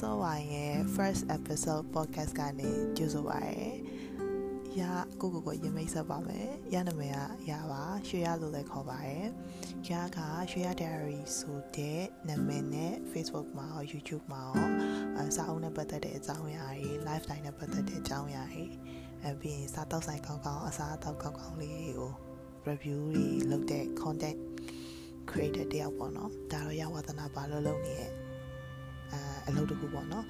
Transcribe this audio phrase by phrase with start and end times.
[0.00, 3.74] စောဝိုင်းရဲ့ first episode podcast ကနေကြိုဆိုပါရယ်။
[4.80, 4.82] ရ
[5.20, 7.18] ကိုကိုကိုရင်မိတ်ဆက်ပါမယ်။ရနာမည်က
[7.50, 9.26] ရပါရွှေရလို့လည်းခေါ်ပါရယ်။
[9.90, 10.18] ရက
[10.50, 14.68] ရွှေရ diary ဆိုတဲ့နာမည်နဲ့ Facebook မှာရော YouTube မှာရော
[15.18, 18.64] အစာအုပ်နဲ့ပတ်သက်တဲ့အကြောင်းအရာတွေ lifestyle နဲ့ပတ်သက်တဲ့အကြောင်းအရာတွေ
[19.26, 22.12] အပြင်စားတောက်ဆိုင်ကောင်းကောင်းအစားအသောက်ကောင်းကောင်းလေးကို
[22.68, 24.38] review တွေလုပ်တဲ့ content
[25.28, 28.19] creator တယောက်ပေါ့နော်ဒါတော့ရဝသနာပါလို့လုပ်နေရဲ့
[29.46, 30.26] အဲအလုပ်တစ်ခုပေါ့နော်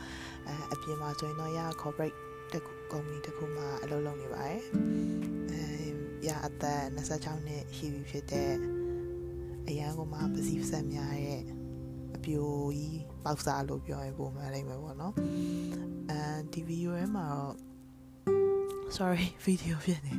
[0.46, 2.16] အဲအပြင်မှာဆိုရင်တော့ရ corporate
[2.52, 4.60] တစ်ခုကုမ္ပဏီတစ်ခုမှာအလုပ်လုပ်နေပါတယ်
[5.50, 5.62] အဲ
[6.26, 8.50] ရအသက်26နှစ်ရှိပြီဖြစ်တဲ့
[9.68, 11.42] အရန်ကမှပစီးဆက်များရဲ့
[12.16, 15.14] အပြိုကြီးပေါက်စားလို့ပြောရင်ပုံမှန်လိမ့်မယ်ပေါ့နော်
[16.10, 16.20] အဲ
[16.52, 17.54] ဒီဗီဒီယိုထဲမှာတော့
[18.96, 20.14] sorry ဗီဒီယိုဖြစ်နေ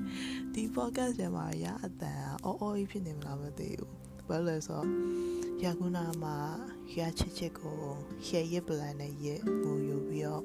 [0.53, 4.00] ဒီ podcast ထဲမှာရအတန်အော်အော်ကြီးဖြစ်နေမလားမသိဘူး
[4.31, 4.87] ဘာလို့လဲဆိုတော့
[5.63, 6.35] ရခုနာမှာ
[6.97, 7.77] ရချစ်ချစ်ကို
[8.25, 9.25] ရှယ်ရစ်ပလန်နဲ့ရ
[9.63, 10.43] ငိုယူပြီးတော့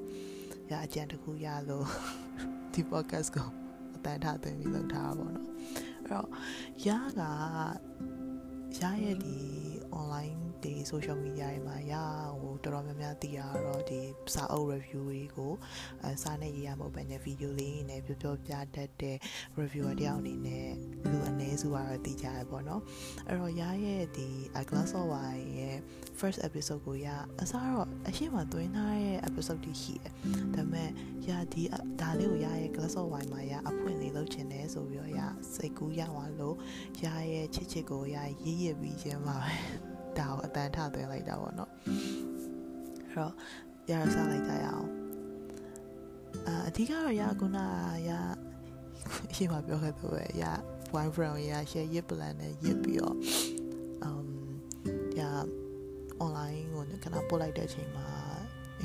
[0.71, 1.87] ရအကြံတစ်ခုရလို့
[2.73, 3.47] ဒီ podcast ကို
[3.95, 5.47] အတန်ထားသွင်းပြီးလုပ်ထားတာပေါ့နော်
[6.03, 6.27] အဲ့တော့
[6.87, 7.21] ရက
[8.79, 9.37] ရရဲ့ဒီ
[9.99, 11.93] online ဒီ social media တွေမှာရ
[12.41, 13.99] ဟိုတော်တော်များများသိရတော့ဒီ
[14.33, 15.53] စာအုပ် review တွေကို
[16.03, 19.17] အဲစာနဲ့ရေးရမဟုတ်ဘဲနဲ့ video လေးနဲ့ပြောပြောပြတတ်တဲ့
[19.59, 20.69] reviewer တယောက်အနေနဲ့
[21.09, 22.81] လူအနည်းစုကတော့သိကြရပေါ့နော်
[23.27, 24.27] အဲ့တော့ရရဲ့ဒီ
[24.69, 25.77] glass of wine ရဲ့
[26.19, 27.07] first episode ကိုရ
[27.41, 30.13] အစားတော့အရှိမသွင်းထားတဲ့ episode တွေရှိတယ်
[30.55, 30.89] ဒါပေမဲ့
[31.29, 31.63] ရဒီ
[32.01, 35.19] ဒါလေးကိုရရဲ့ glass of wine မှာရအဖွင့်လေးလုပ်ချင်တယ်ဆိုပြီးတော့ရ
[35.55, 36.55] စိတ်ကူးရသွားလို့
[37.03, 43.33] ရရဲ့ချစ်ချစ်ကိုရရေးရပြီးခြင်းပါပဲ ဒါကိုအတန်ထသွင်းလိုက်တာပေါ့နော်အဲ့တော့
[43.89, 44.87] ရရစားလိုက်ကြရအောင်
[46.47, 47.57] အာအဓိကတော့ရခုန
[48.09, 48.11] ရ
[49.35, 50.43] ရှင်းမပြောခဲ့တော့ရ
[50.91, 53.15] boyfriend ရ share ရ plan နဲ့ရပြီးတော့
[54.07, 54.27] um
[55.19, 55.21] ရ
[56.23, 58.07] online ကိုခဏပို့လိုက်တဲ့အချိန်မှာ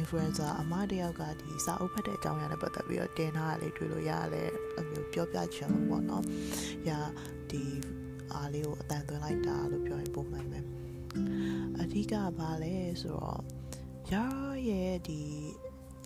[0.00, 6.25] influencer အမတယောက်ကဒီစာအုပ်ဖတ်တဲ့အကြောင်းအရာနဲ့ပတ်သက်ပြီးတော့တင်ထားတာလေးတွေ့လို့ရတယ်အမျိုးပြောပြချင်လို့ပေါ့နော်။
[6.87, 6.98] ညာ
[7.50, 7.62] ဒီ
[8.32, 10.81] အားလေးကိုအတန်သွင်းလိုက်တာလို့ပြောရင်ပုံမှန်ပဲ။အ
[11.92, 13.42] ဓိကဘာလဲဆိုတော့
[14.12, 14.14] ရ
[14.69, 15.20] ရဲ့ဒီ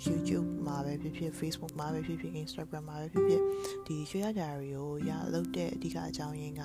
[0.05, 3.43] YouTube မှာပဲဖြစ်ဖြစ် Facebook မှာပဲဖြစ်ဖြစ် Instagram မှာပဲဖြစ်ဖြစ်
[3.87, 6.63] ဒီရွှေရကြရီကိုရလုပ်တဲ့အဓိကအကြောင်းရင်းက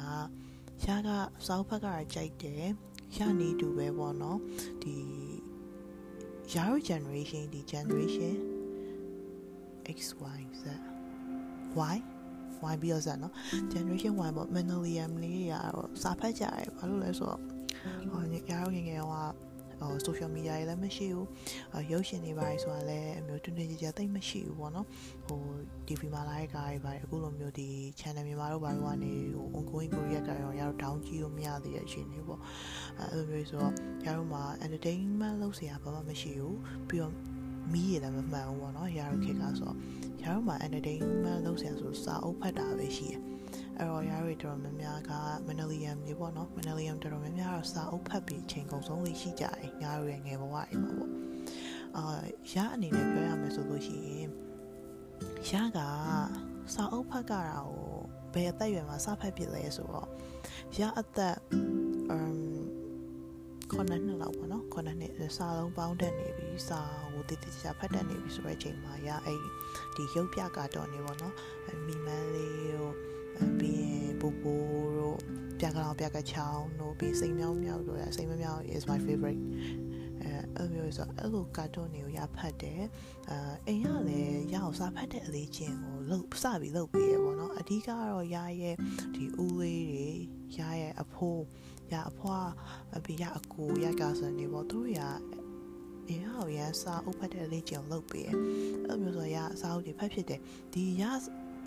[0.86, 1.10] ရက
[1.48, 2.66] စောက်ဖက်ကကြိုက်တယ်
[3.18, 4.40] ရနေတူပဲပေါ့နော်
[4.84, 4.96] ဒီ
[6.54, 8.36] ယာရု generation ဒီ generation
[10.00, 10.64] XY Z
[11.94, 11.98] Y
[12.74, 13.34] Y ပြီးတော့ဇာနော်
[13.74, 17.42] generation Y ပေါ့ millennium လေးရတော့စာဖတ်ကြရတယ်ဘာလို့လဲဆိုတော့
[18.12, 19.26] ဟိုယာရုငယ်ငယ်ဟို
[19.82, 21.28] ဟို social media တွေလည်းမရှိဘူး
[21.92, 24.88] ရုပ်ရှင်တွေပါဆိုတာလည်းအမျိုးတွင်တွင်ကြကြသိမရှိဘူးပေါ့နော်
[25.28, 25.40] ဟို
[25.88, 27.68] TV မှာလာတဲ့ကားတွေပါအခုလိုမျိုးဒီ
[28.00, 32.40] channel မြန်မာတို့ဘာလို့ကနေဟို ongoing Korea ကရောရတော့ down ကြည့်လို့မရသေးတဲ့အချိန်တွေပေါ့
[33.00, 33.74] အဲလိုမျိုးဆိုတော့
[34.06, 36.58] ရတော့မှာ entertainment လုပ်စရာဘာမှမရှိဘူး
[36.90, 37.14] ပြီးတော့
[37.74, 39.78] မီးရလည်းမမှန်ဘူးပေါ့နော်ရတော့ခေတ်ကဆိုတော့
[40.24, 43.22] ရတော့မှာ entertainment လုပ်စရာဆိုစာအုပ်ဖတ်တာပဲရှိတယ်
[43.78, 45.12] အဲ့တော့ရရီတော်များများက
[45.48, 51.12] Manalium တွေပေါ့နော် Manalium တော်တော်များများတော့စာအုပ်ဖတ်ပြီးချိန်ကုန်ဆုံးလေးရှိကြတယ်ညာရီငယ်ဘဝအိမ်မှာပေါ့
[51.98, 52.04] အာ
[52.54, 54.30] ရအနေနဲ့ပြောရမယ်ဆိုလို့ရှိရင်
[55.50, 55.80] ရက
[56.74, 57.86] စာအုပ်ဖတ်ကြတာကို
[58.34, 60.10] ဘယ်အသက်အရွယ်မှာစဖတ်ဖြစ်လဲဆိုတော့
[60.80, 61.38] ရအသက်
[62.12, 62.38] အမ်
[63.72, 69.40] ခုနှစ်နှစ်လောက်ပေါ့နော်ခုနှစ်နှစ်စာလုံးပေါင်းတက်နေပြီစာဟိုတည်တည်ချာဖတ်တတ်နေပြီဆိုတဲ့အချိန်မှာရအဲ့
[69.96, 71.36] ဒီရုပ်ပြကတော့နေပေါ့နော်
[71.86, 72.96] မိမန်းလေးတို့
[73.60, 74.54] ပြီးရင်ပူပူ
[74.98, 75.18] တို့
[75.60, 79.42] ပြကလောင်ပြကချောင်းတို့ပြီးစိတ်မြောင်းမြောက်တို့ရစိတ်မမြောက် is my favorite
[80.24, 82.82] အဲအဲ့မျိုးဆိုအဲ့လိုကာတွန်းတွေကိုရဖတ်တယ်
[83.30, 83.38] အဲ
[83.68, 88.76] အိမ်ကလည်းရအောင်စားဖတ်တဲ့အလေးချင်းကိုလှုပ်စပြီးလှုပ်ပြီးရပေါ့နော်အဓိကတော့ရရဲ့
[89.16, 90.10] ဒီဦးလေးတွေ
[90.58, 91.44] ရရဲ့အဖိုး
[91.94, 92.50] ရအဖွား
[92.96, 95.02] အပြီးရအကိုရကစနေပေါ့သူတို့ရ
[96.08, 98.38] ဒီဟာရစာအုပ်ဖတ်တဲ့အလေးချင်းကိုလှုပ်ပြီးအဲ့
[99.02, 100.40] မျိုးဆိုရအစာအုပ်တွေဖတ်ဖြစ်တယ်
[100.74, 101.04] ဒီရ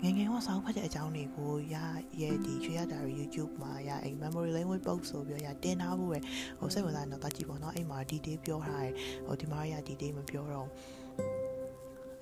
[0.03, 1.75] ငငယ်ဟောစာအုပ်ဖတ်တဲ့အကြောင်းတွေကိုရ
[2.21, 6.19] ရဲ့ဒီချွေရတာ YouTube မှာရအဲ့ memory language book ဆိုပြီးရတင်ထားဖို့ပဲ
[6.59, 8.93] ဟိုစိတ်ဝင်စားနေတော့တကြည့်ပေါ့နော်အဲ့မှာ detail ပြောထားတယ်
[9.25, 10.67] ဟိုဒီမှာရ detail မပြောတော့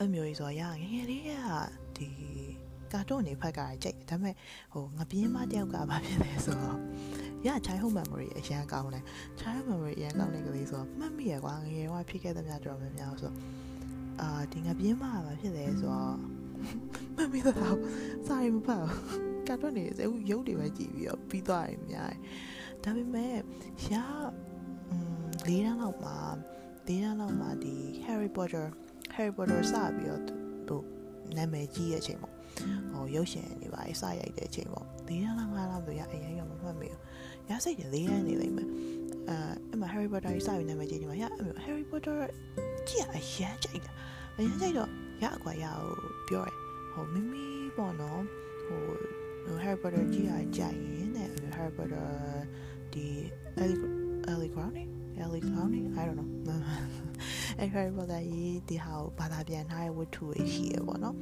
[0.02, 1.32] အမျိုးကြီးဆိုရငငယ်လေးက
[1.98, 2.08] ဒီ
[2.92, 4.36] ကာတွန်းနေဖတ်ကြရကြိတ်ဒါပေမဲ့
[4.74, 6.80] ဟိုငပြင်းမတယောက်ကဘာဖြစ်လဲဆိုတော့
[7.48, 9.04] ရ childhood memory အရန်ကောင်းတယ်
[9.40, 13.32] childhood memory အရန်ကောင်းတဲ့ကလေးဆိုတော့မှတ်မိရကွာငငယ်ကဖြစ်ခဲ့တဲ့များတော်များများဆို
[14.22, 16.33] အာဒီငပြင်းမကဘာဖြစ်လဲဆိုတော့
[17.16, 17.78] မမေးတော့
[18.28, 18.86] စာရီမဖတ်
[19.48, 22.12] ကတ်တော့နေစေရုပ်တွေပဲကြည့်ပြီးတော့ပြီးသွားတယ်များ
[22.84, 23.36] ဒါပေမဲ့
[23.92, 23.94] ရ
[24.90, 26.18] อืม၄တန်းလောက်မှာ
[26.88, 27.76] ၄တန်းလောက်မှာဒီ
[28.06, 28.66] Harry Potter
[29.16, 30.22] Harry Potter စပြီးတော့
[30.68, 30.78] သူ
[31.38, 32.34] နာမည်ကြီးရဲ့အချိန်ပေါ့
[32.92, 37.02] ဟိုရုပ်ရှင်တွေပါစရိုက်တဲ့အချိန်ပေါ့၄တန်းလောက်၅တန်းဆိုရအရင်ကမမှတ်မိဘူး
[37.50, 38.68] ရစိတ်တွေ၄တန်းနေလိမ့်မယ်
[39.30, 39.36] အဲ
[39.70, 42.18] အဲ့မှာ Harry Potter ကြီးစပြီးနာမည်ကြီးနေမှာရအဲ့ Harry Potter
[42.88, 43.92] ကြည့်ရအရန်ကြိုက်တာ
[44.38, 44.90] အရန်ကြိုက်တော့
[45.22, 45.92] ရအကွာရကို
[46.28, 46.58] ပြောတယ်
[46.92, 47.46] ဟိုမိမိ
[47.78, 48.22] ပေါ့နော်
[48.66, 48.84] ဟို
[49.64, 52.10] Harry Potter ကြည့်ရကြိုက်ရင်တဲ့ Harry Potter
[52.94, 53.08] ဒီ
[53.62, 53.80] Ellie
[54.32, 54.92] Ellie Goulding
[55.24, 56.30] Ellie Goulding I don't know
[57.60, 61.16] အဲ့ Harry Potter ကြီးဒီဟာကိုဘာသာပြန်ထားတဲ့ဝတ္ထုတွေရှိရပေါ့နော်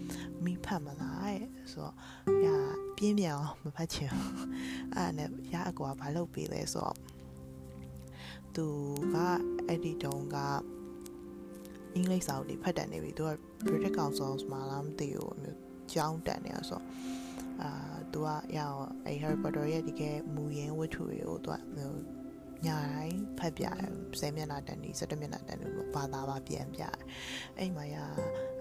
[0.44, 1.42] မိဖတ်မလားတဲ့
[1.72, 1.96] ဆိုတော့
[2.46, 2.48] ရ
[2.98, 4.12] ပြင်းပြအောင်မဖတ်ချင်
[4.96, 6.96] အဲ့နဲ့ရအကွာဘာလုပ်ပေးလဲဆိုတော့
[8.56, 8.66] သူ
[9.14, 9.16] က
[9.68, 10.38] အဲ့ဒီတုန်းက
[11.96, 13.32] အင်္ဂလိပ်စာအုပ်တွေဖတ်တတ်နေပြီသူက
[13.68, 15.58] British Council မှာလားမသိဘူးမျိုး
[15.94, 16.82] ကျောင်းတက်နေရဆို
[17.62, 17.70] အာ
[18.12, 18.28] သူက
[18.58, 20.02] ရအောင်အဲ Harry Potter ရဲ့ဒီက
[20.36, 22.00] မူရင်းဝတ္ထုတွေကိုသူကမျိုး
[22.66, 23.76] ညာတိုင်းဖတ်ပြတယ်
[24.20, 26.96] 10မျက်နှာတန်ဒီ17မျက်နှာတန်ဒီဘာသာပါပြန်ပြတယ်
[27.58, 27.96] အဲ့မှာရ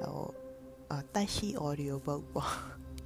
[0.00, 2.52] ဟိုတက်ရှိ audio book ပေါ့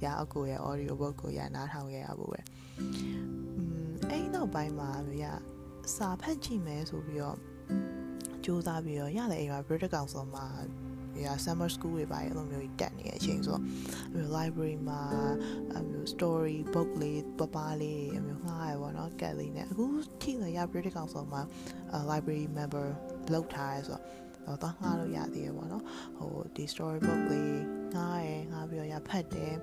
[0.03, 2.41] ရအကိုရဲ့ audio book ကိုရနားထောင်ခဲ့ရဖို့ပဲ
[2.79, 4.89] อืมအဲ့နောက်ပိုင်းမှာ
[5.23, 5.25] ရ
[5.95, 7.37] စာဖတ်ကြည့်မယ်ဆိုပြီးတော့
[8.45, 10.47] စူးစမ်းပြီးတော့ရတယ်အိမ်မှာ British Council မှာ
[11.25, 13.63] ရ summer school တွေပါအဲ့လိုမျိုးတက်နေတဲ့အချိန်ဆိုတော့
[14.37, 15.01] library မှာ
[15.77, 19.85] အမျိုး story book လေးပပလေးအမျိုးငှားရပါတော့ကတ်လေးနဲ့အခု
[20.21, 21.41] ထိလည်းရ British Council မှာ
[22.09, 22.85] library member
[23.33, 23.99] လောက်ထားရဲဆို
[24.45, 25.83] တော့တော့ငှားလို့ရသေးရပါတော့
[26.17, 27.61] ဟိုဒီ story book လေး
[27.95, 29.53] ငှားရငှားပြီးတော့ရဖတ်တယ်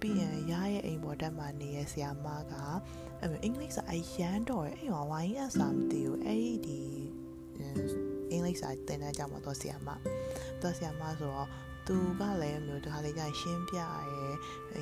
[0.00, 2.54] ပြီးရင်ရရဲ့အိမ်ပေါ်တက်မှာနေရဆရာမက
[3.22, 9.88] အမျိုးအင်္ဂလိပ်စာအရန်တော့အဲ့ဟောဝိုင်းအစာမသိဘူးအဲ့ဒီ အင်္ဂလိပ်စာသင်တန်းကြောင့်မတော့ဆရာမ
[10.62, 11.48] တော့ဆရာမဆိုတော့
[11.86, 13.86] သူကလည်းမျိုးတခါလေးကျရှင်းပြရဲ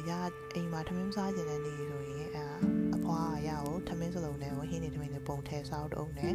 [0.08, 0.10] ရ
[0.54, 2.44] အိမ်မှာထမင်းစားခြင်းတဲ့နေ့ဆိုရင်အဲ
[2.96, 6.32] အဖွားရအောင်ထမင်းစလုံးနဲ့ဟင်းနေထမင်းနဲ့ပုံထဲစားတော့နဲ့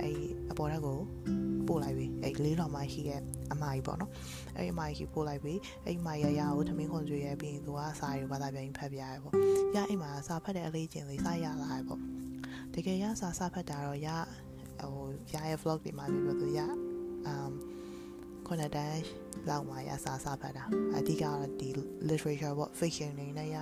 [0.00, 0.10] အဲ
[0.50, 0.98] အပေါ်ဓာတ်ကို
[1.68, 3.20] ပို့လိုက်ပြီအဲလေးတော်မှရှိရဲ့
[3.52, 4.10] အမကြီးပေါ့နော်
[4.56, 5.54] အဲအမကြီးပို့လိုက်ပြီ
[5.86, 9.34] အဲမရရကိုထမင်းခွန်ကျွေးရပြီးရင်သူကစာရီဘာသာပြန်ဖတ်ပြရဲပေါ့
[9.76, 12.00] ရအိမ်မှာစာဖတ်တဲ့အလေးချင်းလေးစာရလာရပေါ့
[12.74, 14.08] တကယ်ရစာစာဖတ်တာတော့ရ
[14.92, 16.60] ဟိုရရဲ့ vlog တွေမှာပြောသူရ
[17.32, 17.52] um
[18.46, 19.02] ခုနတန်း
[19.50, 20.64] လောက်မှရစာစာဖတ်တာ
[20.96, 21.68] အဓိကတော့ဒီ
[22.08, 23.56] literature ပေါ့ fiction တွေနဲ့ရ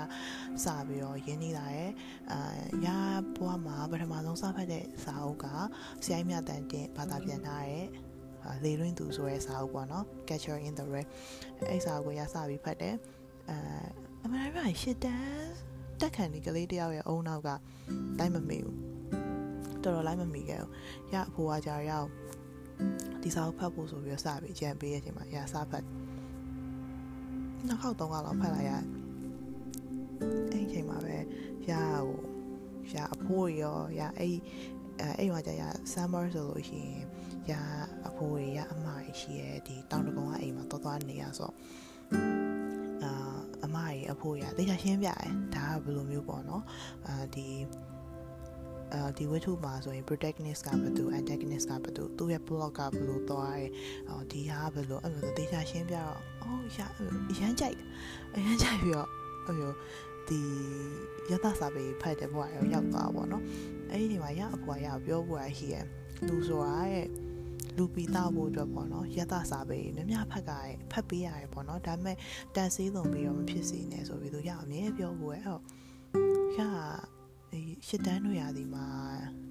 [0.64, 1.90] စပြီးတော့ရင်းနှီးလာရဲ့
[2.32, 2.40] အာ
[2.86, 2.88] ရ
[3.36, 5.46] ဘွားမှာပထမဆုံးစဖတ်တဲ့စာအုပ်က
[6.04, 7.86] ဆရာမြတ်တန်တင်ဘာသာပြန်ထားတဲ့
[8.64, 11.08] လေလွင်းသူဆိုတဲ့စာအုပ်ပေါ့နော် Catcher in the Rye
[11.70, 12.94] အဲ့စာအုပ်ကိုရစပြီးဖတ်တယ်
[13.50, 13.56] အဲ
[14.24, 15.52] အမှန်တမ်းရှစ်တန်း
[16.00, 17.48] တက်ခံဒီကလေးတယောက်ရဲ့အုံနောက်က
[18.18, 18.78] တိုင်းမမေဘူး
[19.84, 20.70] တော်တော်လိုက်မမီခဲ့ဘူး
[21.14, 22.08] ရအဖိုးကကြာရောက်
[23.22, 25.84] ဒီစာကိုဖတ်ဖို့ဆိုပြီးတော့စပြီးကြံပေးရဲ့အချိန်မှာရစာဖတ်
[27.68, 28.72] နောက်ခေါက်သုံးခေါက်လောက်ဖတ်လိုက်ရ
[30.52, 31.16] အဲ့အချိန်မှာပဲ
[31.70, 32.08] ရဟို
[32.94, 34.36] ရအဖိုးရောရအဲ့
[35.18, 35.62] အဲ့မှာကြာရ
[35.92, 37.02] summer ဆိုလို့ရှိရင်
[37.50, 37.52] ရ
[38.08, 41.50] အဖိုးရအမရရှိရဲ့ဒီတောင်တကုံကအိမ်မှာတော်တော်နေရဆို
[43.02, 43.12] အာ
[43.64, 46.62] အမရအဖိုးရတေချာရှင်းပြတယ်ဒါကဘယ်လိုမျိုးပေါ့နော်
[47.06, 47.46] အာဒီ
[48.92, 53.66] အဲဒီဝတ္ထုမှာဆိုရင် protagonist ကဘယ်သူ antagonist ကဘယ်သူသူ့ရဲ့ plot ကဘယ်လိုသွားရဲ
[54.08, 56.78] အော်ဒီဟာဘယ်လိုအဲ့လိုတေချာရှင်းပြတော့အော်ရ
[57.30, 57.76] အရန်ကြိုက်
[58.34, 59.08] အရန်ကြိုက်ပြီးတော့
[59.46, 59.72] အဲ့လို
[60.28, 60.40] ဒီ
[61.30, 63.42] ရသစာပေဖတ်တဲ့ဘဝရောရောက်သွားပါတော့
[63.90, 65.84] အဲ့ဒီနေမှာရအဖွာရပြောဖို့ရရှိရဲ့
[66.26, 67.06] လူဆိုတာရဲ့
[67.76, 72.16] လူပီတာဖို့အတွက်ပေါ့နော်ရသစာပေမြမြဖတ်ကြရဲဖတ်ပေးရတယ်ပေါ့နော်ဒါပေမဲ့
[72.54, 75.62] တန်ဆေးလုံးပြီးတော့မဖြစ်စေနဲ့ဆိုပြီးသူရအမြဲပြောဖို့ရဲ့အဲ့တော့
[76.56, 77.21] ရဒီ
[77.86, 78.86] ရှစ်တန်းတို့ရာဒီမှာ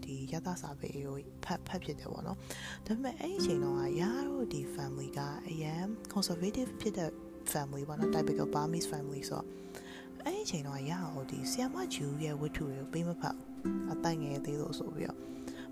[0.04, 2.38] ဒီရသစာပေကိုဖတ်ဖတ်ဖြစ်တယ်ပေါ့နော်
[2.86, 7.12] ဒါပေမဲ့အဲ့ဒီအချိန်တော့ရတို့ဒီ family ကအရန် conservative ဖြစ်တဲ့
[7.54, 9.46] family ပေါ့နော် typical Burmese family ဆိုတော့
[10.26, 13.38] အဲ့ဒီအချိန်တော့ရအောင်ဒီဆီယမဂျူရဲ့ဝတ္ထုတွေကိုပေးမဖတ်
[13.92, 15.20] အတိုင်ငယ်သေးလို့ဆိုပြီးတော့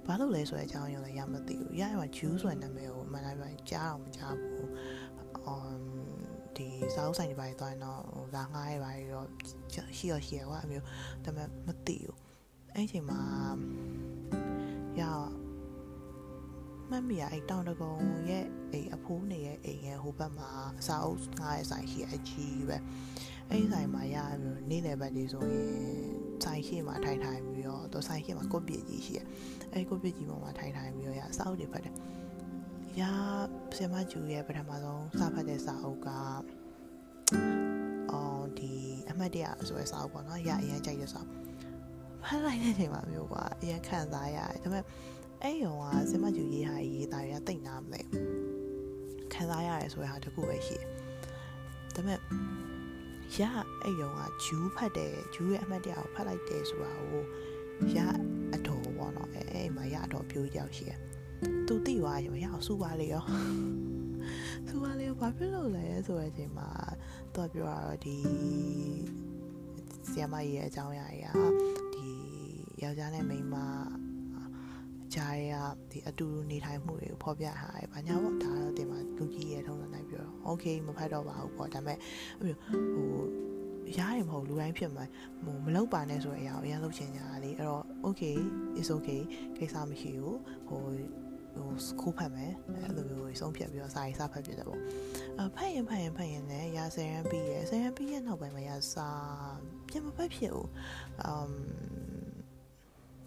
[0.05, 4.67] ဘာလို့လဲဆိုတဲ့အကြောင်းရင်းလည်းရမသိဘူးရရမှာဂျူဆိုတဲ့နာမည်ကိုမှန်တယ်ပြန်ကြားအောင်မကြားဘူး
[5.47, 5.98] um ဒီ
[6.95, 9.23] စာအုပ်ဆိုင်တွေပါသွားရင်တော့ဟိုလာငှားရပါရော
[9.97, 10.85] ရှိရရှိရကွာအမျိုး
[11.23, 12.17] ဒါပေမဲ့မသိဘူး
[12.75, 13.21] အဲ့ချိန်မှာ
[14.99, 15.01] ရ
[16.89, 17.93] မမီရအဲ့တောင်တကုံ
[18.29, 20.49] ရဲ့အိမ်အဖိုးနေရဲ့အိမ်ရဲ့ဟိုဘက်မှာ
[20.87, 22.77] စာအုပ်ငှားရဆိုင်ရှိအကြီးပဲ
[23.49, 25.69] အဲ့ဆိုင်မှာရမျိုးနေ့လယ်ဘက်ဒီဆိုရင်
[26.43, 29.19] ဆိုင်ရှိမှာထိုင်ထိုင်ပြီးတော့သူဆိုင်ရှိမှာကိုပြည့်ကြီးရှိရ
[29.71, 31.95] အဲ့ကိုပြည့်ကြီးပေါ်မှာထိုင်ထိုင်ပြီးတော့ရစာအုပ်တွေဖတ်တယ်
[33.01, 33.03] ရ
[33.75, 36.09] ဆရာမကျူရဲ့ပထမဆုံးစဖတ်တဲ့စာအုပ်က
[38.11, 38.73] အော်ဒီ
[39.09, 41.21] အမှတ်တရဆိုတဲ့စာအုပ်ပေါ့နော်ရအရင်ကြိုက်တဲ့စာ
[42.23, 44.83] ဖတ်လိုက်တဲ့အချိန်မှာမျိုးကအရင်ခံစားရတယ်ဒါပေမဲ့
[45.43, 48.01] အဲ့ရုံကဆရာမကျူရေးဟာရေးတာရတိတ်နာမလဲ
[49.33, 50.87] ခံစားရတယ်ဆိုတဲ့ဟာတခုပဲရှိတယ်
[51.95, 52.19] ဒါပေမဲ့
[53.37, 53.39] ရ
[53.83, 57.23] အဲ့ရုံကဂျူးဖတ်တယ်ဂျူးရဲ့အမှတ်တရကိုဖတ်လိုက်တယ်ဆိုတာကို
[57.95, 57.97] ရ
[58.53, 60.99] အတော်ပေါ့နော်အဲ့အဲ့မှာရအတော်ပြိုးကြောက်ရှိတယ်
[61.67, 63.25] သူတိသွားရင်မရအောင်စူပါလေရော
[64.67, 66.69] စူပါလေရောဘာဖြစ်လို့လဲဆိုတဲ့အချိန်မှာ
[67.35, 68.15] သူကပြောတာတော့ဒီ
[70.09, 72.09] ဆီယမကြီးရဲ့အကြောင်းအရာကြီးကဒီ
[72.83, 73.55] ယောက်ျားနဲ့မိန်းမ
[75.15, 81.97] ဂျာရဲကဒီအတူတူနေထိုင်မှုတွေကိုဖော်ပြထားတယ်။ဘာညာပေါ့ဒါတော့တင်မှာလူကြီးရဲ့ထုံးစံတိုင်းပြောတော့ okay မဖတ်တော့ပါဘူးပေါ့ဒါပေမဲ့
[82.39, 83.11] ဟို
[83.97, 85.03] ရားရမဟုတ်လူတိုင်းဖြစ်မှာ
[85.43, 88.37] ဟိုမလောက်ပါနဲ့ဆိုတဲ့အရာကိုအရင်လုပ်ချင်ကြတာလေအဲ့တော့ okay
[88.79, 89.21] is okay
[89.57, 90.81] ကိစ္စမရှိဘူးဟို
[91.55, 92.51] ဟိုစကူဖတ်မယ်
[92.83, 94.79] အဲ့လိုမျိုးဆုံးဖြတ်ပြီးတော့စာရေးစာဖတ်ပြတယ်ပေါ့
[95.28, 99.09] အ ဖတ်ရင်ဖတ်ရင်ဖတ်ရင်လည်းရာဆယ်ရန်ပြီးရယ်ဆယ်ရန်ပြီးရနောက်ပိုင်းမှာရာစာ
[99.89, 100.69] ပြန်မဖတ်ဖြစ်ဘူး
[101.21, 101.51] အမ်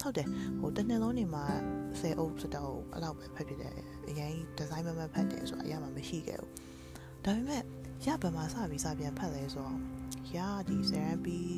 [0.01, 0.29] ဟုတ်တယ်
[0.59, 1.45] ဟိုတနေ့လုံးနေမှာ
[2.01, 3.75] ဆယ်အုပ်စတော့အဲ့လောက်ပဲဖတ်ဖြစ်တယ်
[4.09, 6.53] အရင်ဒီဇိုင်းမမဖတ်တယ်ဆိုတာအရမှာမရှိခဲ့ဘူး
[7.25, 7.63] ဒါပေမဲ့
[8.07, 9.77] ရဗမာစပြီးစပြန်ဖတ်လဲဆိုတော့
[10.37, 10.39] ရ
[10.69, 11.57] ဒီဆယ်ရန်ပြီး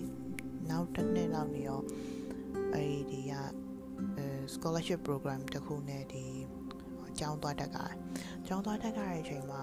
[0.70, 1.80] နောက်တစ်နှစ်လောက်နေရော
[2.72, 3.32] အဲ့ဒီရ
[4.52, 6.24] scholarship program တခုနဲ့ဒီ
[7.18, 7.78] ကျောင်းသွားတက်က
[8.46, 9.62] ကျောင်းသွားတက်ကြတဲ့အချိန်မှာ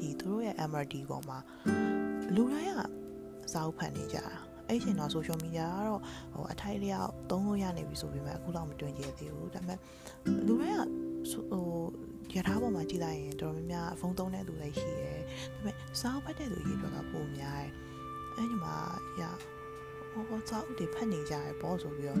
[0.00, 1.38] ဒီသူတို့ရဲ့ MRD ပေါ်မှာ
[2.34, 2.80] လူတိုင်းက
[3.52, 4.26] စာအုပ်ဖတ်နေကြတာ
[4.68, 6.00] အဲ့ဒီချိန်တော့ social media ကတော့
[6.34, 9.78] ဟိုအထိုက်လျောက်သုံးလို့ရနေပြီဆိုပေမဲ့အခုတော့မတွင်ကျသေးဘူးဒါပေမဲ့
[10.46, 10.82] လူတိုင်းက
[11.30, 11.66] ဟို
[12.34, 15.20] ရထားပေါ်မှာကြည့်လိုက်ရင်တော်တော်များများဖုန်းသုံးတဲ့လူလည်းရှိတယ်
[15.52, 17.70] ဒါပေမဲ့စာအုပ်ဖတ်တဲ့လူကြီးတွေကပိုများတယ်
[18.36, 18.76] အဲ့ဒီမှာ
[19.20, 19.22] ရ
[20.12, 22.20] ဟောစာအုပ်တွေဖတ်နေကြရပေါ့ဆိုပြီးတော့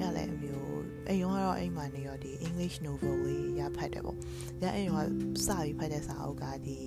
[0.00, 4.18] ရလဲအမျိုးအဲ့ရုံကတော့အိမ်မှာနေရောဒီ English novel လေးရဖတ်တယ်ပေါ့
[4.62, 5.02] ရအဲ့ရုံက
[5.46, 6.78] စပြီးဖတ်တဲ့စာအုပ်ကဒီ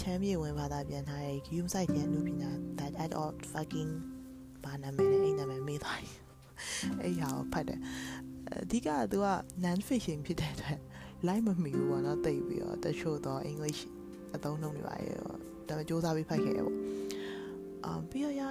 [0.00, 3.90] ချမ်းမြေဝင်ဘာသာပြန်ထားတဲ့ Guillaume Site ရဲ့အမှုပညာ that at all fucking
[4.64, 6.16] ဘာနာမည်လဲအဲ့နာမည်မေးသွားတယ်
[7.02, 7.80] အဲ့ဟာကိုဖတ်တယ်
[8.50, 9.28] အဓိကကသူက
[9.64, 10.78] non fiction ဖြစ်တဲ့အတွက်
[11.26, 13.80] line မမီဘူးပေါ့နော်တိတ်ပြီးတော့တချို့တော့ English
[14.34, 15.32] အသုံးနှုန်းတွေပါရဲ့ဒါ
[15.68, 16.78] ပေမဲ့စူးစမ်းပြီးဖတ်ခဲ့ရပေါ့
[17.84, 18.42] အာပြီးတော့ရ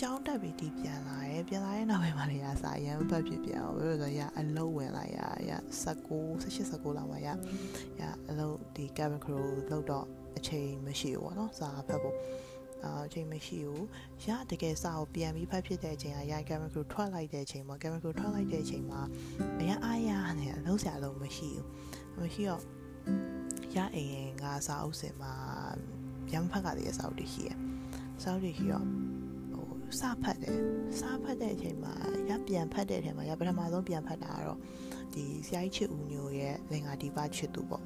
[0.00, 5.52] ကျောင်းတက်ပြီးဒီပြန်လာရဲပြန်လာရဲနောက်ပိုင်းမှာလည်းရစာရန်ဖတ်ဖြစ်ပြန်အောင်ဘယ်လိုဆိုရအလုံးဝင်လာရရ
[5.94, 7.28] 19 18 19လောက်မှာရ
[8.00, 10.06] ရအလုံးဒီ cabin crew လောက်တော့
[10.38, 12.16] အချိန်မရှိဘူးပေါ့နော်စာဖတ်ဖို့
[12.84, 13.86] အာအချိန်မရှိဘူး
[14.26, 19.00] ရတကယ်စာကိုပြန်ပြီးဖတ်ဖြစ်တဲ့အချိန်ကရ cabin crew ထွက်လိုက်တဲ့အချိန်မှာ cabin crew ထွက်လိုက်တဲ့အချိန်မှာ
[19.58, 21.50] အရင်အားရနေအလုံးစရာလုံးမရှိ
[22.14, 22.62] ဘူးမရှိတော့
[23.76, 25.32] ရအိမ်ကစာအုပ်စင်မှာ
[26.32, 27.50] ရမ်းဖတ်ကလေးစာအုပ်တွေရှိရ
[28.22, 28.86] စာအုပ်တွေရှိတော့
[29.98, 30.58] စဖတ်တယ်
[30.98, 31.94] စဖတ်တဲ့အချိန်မှာ
[32.28, 34.58] ရပြန်ဖတ်တဲ့အချိန်မှာရပထမဆုံးပြန်ဖတ်တာကတော့
[35.14, 37.84] ဒီဆရာကြီးချစ်ဦးညိုရဲ့လင်္ကာဒီပါချစ်သူပေါ့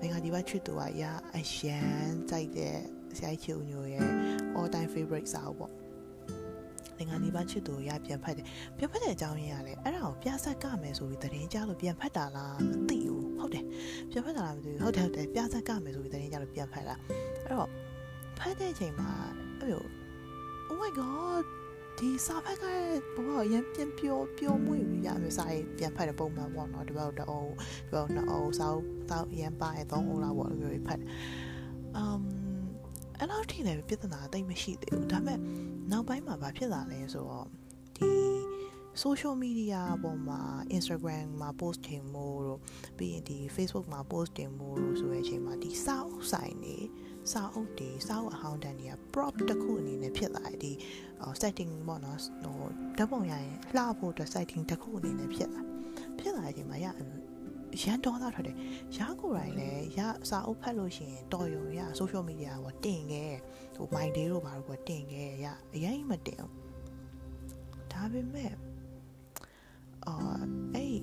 [0.00, 1.04] လင်္ကာဒီပါချစ်သူကရ
[1.36, 2.76] အရန်ကြိုက်တဲ့
[3.16, 4.08] ဆရာကြီးချစ်ဦးညိုရဲ့
[4.56, 5.72] all time favorite စာအုပ်ပေါ့
[6.98, 13.64] လင်္ကာဒီပါချစ်သူရပြန်ဖတ်တယ်ပြန်ဖတ်တဲ့အကြောင်းရင်းကလည်းအဲ့ဒါကိုပြဆက်ကမယ်ဆိုပြီးသတင်းကြားလို့ပြန်ဖတ်တာလားမသိဘူးဟုတ်တယ်
[14.10, 16.94] ပြန်ဖတ်တာလားမသိဘူးဟုတ်တယ်ဟုတ်တယ်ပြဆက်ကမယ်ဆိုပြီးသတင်းကြားလို့ပြန်ဖတ်တာ
[17.44, 17.68] အဲ့တော့
[18.38, 19.10] ဖတ်တဲ့အချိန်မှာ
[19.58, 19.84] အဲ့လို
[20.70, 21.44] oh my god
[22.00, 22.64] ဒီစာဖက်က
[23.26, 27.46] ဘောရန်ပြန်ပြောပြောမွေ့ရမယ်စာရေးပြန်ဖတ်တဲ့ပုံမှန်ပေါ့နော်ဒီဘက်တော့
[27.88, 28.68] ဒီဘက်တော့အော်စာ
[29.10, 31.00] စာရန်ပါရဲ့သုံးအောင်လားပေါ့လိုမျိုးဖတ်
[32.02, 32.22] um
[33.18, 35.38] အဲ့လောက်ထိလည်းပြဿနာတိတ်မရှိသေးဘူးဒါပေမဲ့
[35.90, 37.46] နောက်ပိုင်းမှာဘာဖြစ်လာလဲဆိုတော့
[37.96, 38.10] ဒီ
[39.02, 40.40] social media ပေါ်မှာ
[40.76, 42.60] Instagram မှာ post တင်မှုတို့
[42.98, 46.76] ပြီးရင်ဒီ Facebook မှာ post တင်မှုတို့ဆိုတဲ့အချိန်မှာဒီစာအုပ်ဆိုင်နေ
[47.32, 50.72] စာအုပ်တွေစာအုပ်အဟောင်းတန်းတွေက prop တစ်ခုအနေနဲ့ဖြစ်လာတယ်ဒီ
[51.40, 52.58] setting ပေါ့နော်ဟို
[52.98, 55.62] ဓာတ်ပုံရရင်လှဖို့အတွက် setting တစ်ခုအနေနဲ့ဖြစ်လာ
[56.18, 56.86] ဖြစ်လာတဲ့အချိန်မှာရ
[57.82, 58.56] ရန်တော်သားထွက်တယ်
[58.96, 63.32] ရကိုယ်တိုင်လည်းရစာအုပ်ဖတ်လို့ရှိရင်တော်ရုံရ social media ပေါ်တင်ခဲ့
[63.76, 66.38] ဟို my day တို့ဘာလို့ပေါ်တင်ခဲ့ရအရင်မတင်
[67.92, 68.52] ဒါပေမဲ့
[70.06, 70.14] အာ
[70.74, 70.96] အဲ့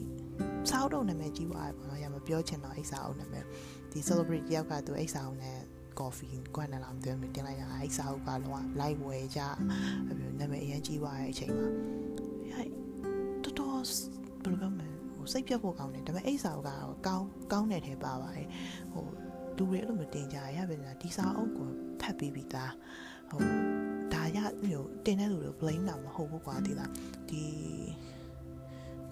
[0.70, 3.46] စာအုပ်တော့နာမည်ကြီးသွားတယ်ပေါ့နော်ရမပြောချင်တော့အဲ့စာအုပ်နာမည်
[3.92, 5.60] ဒီ celebrity တယောက်ကသူအဲ့စာအုပ်နဲ့
[6.00, 9.42] coffee ကွက်နေလားမသိဘူးတင်လိုက်တာအဲ့စာအုပ်ကလုံးဝ live ဝယ်ကြ
[10.08, 11.68] အဲ့လိုနာမည်အရင်ကြီးသွားတဲ့အချိန်မှာ
[12.56, 12.70] ဟဲ့
[13.44, 13.72] တော်တော်
[14.44, 18.48] ဘယ်လိုပြောမလဲဟိုစိတ်ပြတ်ဖို့ကောင်းတယ်ဒါပေမဲ့အဲ့စာအုပ်ကတော့ကောင်းကောင်းတဲ့ထဲပါပါတယ်
[18.94, 19.06] ဟို
[19.58, 21.70] လူတွေအဲ့လိုမတင်ကြရပဲလားဒီစာအုပ်ကို
[22.02, 22.74] ဖတ်ပြီးပြီးသား
[23.30, 23.42] ဟို
[24.14, 26.92] ဒါရမျိုးတင်တဲ့လူတွေ blame တာမဟုတ်ဘူးကွာဒီလား
[27.30, 27.44] ဒီ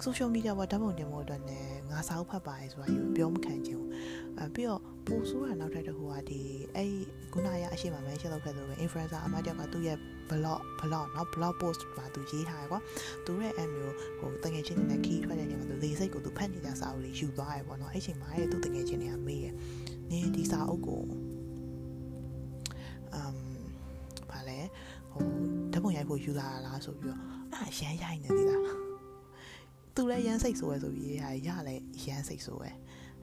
[0.05, 3.91] social media ပေါ်ဓာတ်ပုံတင်ဖို့အတွက်လည်းငါစာအုပ်ဖတ်ပါရဲဆိုတာယူပြောမခံချင်ဘူး
[4.39, 6.41] အဲပြီးတော့ပိုဆိုးတာနောက်ထပ်တစ်ခုကဒီ
[6.77, 6.91] အဲ့
[7.33, 9.99] ခုနရအရှိမမဲရှင်းလုပ်ခဲ့လို့ပဲ influencer အမတယောက်ကသူ့ရဲ့
[10.31, 12.81] blog blog เนาะ blog post မှာသူရေးထားရကွာ
[13.27, 19.47] သူရဲ့အမျိုးဟိုတငယ်ချင်းတွေနဲ့ key ထွက်တဲ့ချိန်မှာသူလေစိတ်ကိုသူဖတ်နေကြစာအုပ်လေးယူသွားရပေါ့နော်အဲ့ချိန်မှာရဲ့သူတငယ်ချင်းတွေကမေးရ
[20.11, 21.03] နင်းဒီစာအုပ်ကို
[23.15, 23.35] အမ်
[24.31, 24.59] ဘာလဲ
[25.13, 25.23] ဟို
[25.73, 27.21] ဓာတ်ပုံရိုက်ဖို့ယူလာလားဆိုပြီးတော့
[27.55, 28.84] အာရမ်းရိုက်နေသေးလား
[29.96, 32.72] သူလည်းရမ်းစိတ်ဆိုးရဲဆိုပြီးရရလည်းရမ်းစိတ်ဆိုးရဲ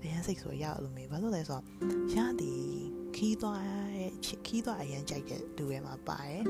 [0.03, 1.65] အရန်စိတ်ဆိုရရလို့မေးဘာလို့လဲဆိုတော့
[2.15, 2.65] ရသည်
[3.17, 4.11] ခီးသွားရဲ့
[4.47, 6.43] ခီးသွားအရန်ကြိုက်တဲ့လူတွေမှာပါတယ်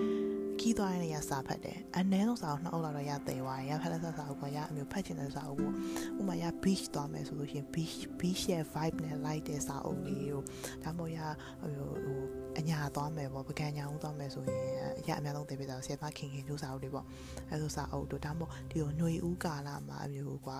[0.60, 5.74] ခီးသွားရင်လည်းရစာဖတ်တယ်အနည်းဆုံးစာအုပ်နှစ်အုပ်လောက်တော့ရသေးသွားတယ်ရဖက်လက်ဆက်စာအုပ်ကရအမျိုးဖတ်ချင်တဲ့စာအုပ်ပေါ့
[6.20, 10.44] ဥမာရ beach သွားမယ်ဆိုလို့ရှိရင် beach beach ရဲ့ vibe နဲ့ like တဲ့စာအုပ်လေးတို့
[10.84, 11.18] ဒါမှမဟုတ်ရ
[11.60, 11.70] ဟို
[12.04, 12.20] ဟို
[12.58, 14.62] အညာသွားမယ်ပေါ့ပကံညာဦးသွားမယ်ဆိုရင်
[15.08, 17.06] ရအများဆုံးသိပြတာဆရာမခင်ခင်ကျိုးစာအုပ်တွေပေါ့
[17.50, 20.58] အဲဆိုစာအုပ်တို့ဒါမှမဟုတ်ဒီဟိုຫນွေဦးကာလမှာအမျိုးကွာ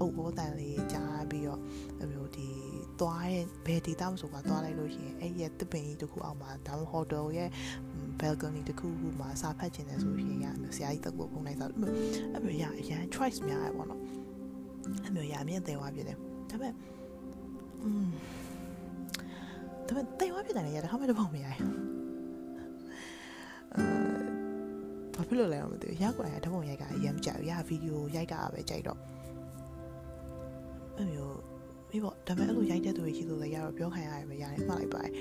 [0.00, 1.60] အုပ်ဘောတန်လေးကြားပြီးတော့
[2.02, 2.48] အမျိုးဒီ
[3.00, 7.48] သွားတဲ့ဘယ်ဒေသမဆိုကွာသွားလိုက်လို့ရှိရင်အဲ့ရဲ့တပင်ကြီးတစ်ခုအောက်မှာဒါမှမဟုတ်ဟိုတယ်ရဲ့
[8.20, 14.00] balcony တခုခုမှာစာဖတ်ခြင်းလဲဆိုရင်ရဆရာကြီးတက်ဖို့ပုံလိုက်စားအဲ့မျိုးရအရန် choice များရပေါ့နော်
[15.04, 16.16] အဲ့မျိုးရအမြင့်သေးသွားဖြစ်တယ်
[16.50, 16.72] ဒါပေမဲ့
[17.84, 18.08] อืม
[19.86, 21.70] ဒါပေမဲ့တိတ်သွားဖြစ်တယ်လေရတခါမှတပုံမရဘူး
[23.74, 23.84] အဲ
[25.14, 28.98] ဘာဖြစ်လို့လဲမသိဘူးရကွာရတပုံရိုက်ကအရင်မကြဘူးရဗီဒီယိုရိုက်ကပဲကြိုက်တော့
[30.96, 31.38] အဲ့မျိုး
[31.88, 35.12] ပြီးတော့ဒါပေမဲ့အဲ့လိုရိုက်တဲ့သူတွေရှိလို့လည်းရတော့ပြောခံရတယ်ပဲရတယ်မှတ်လိုက်ပါတယ်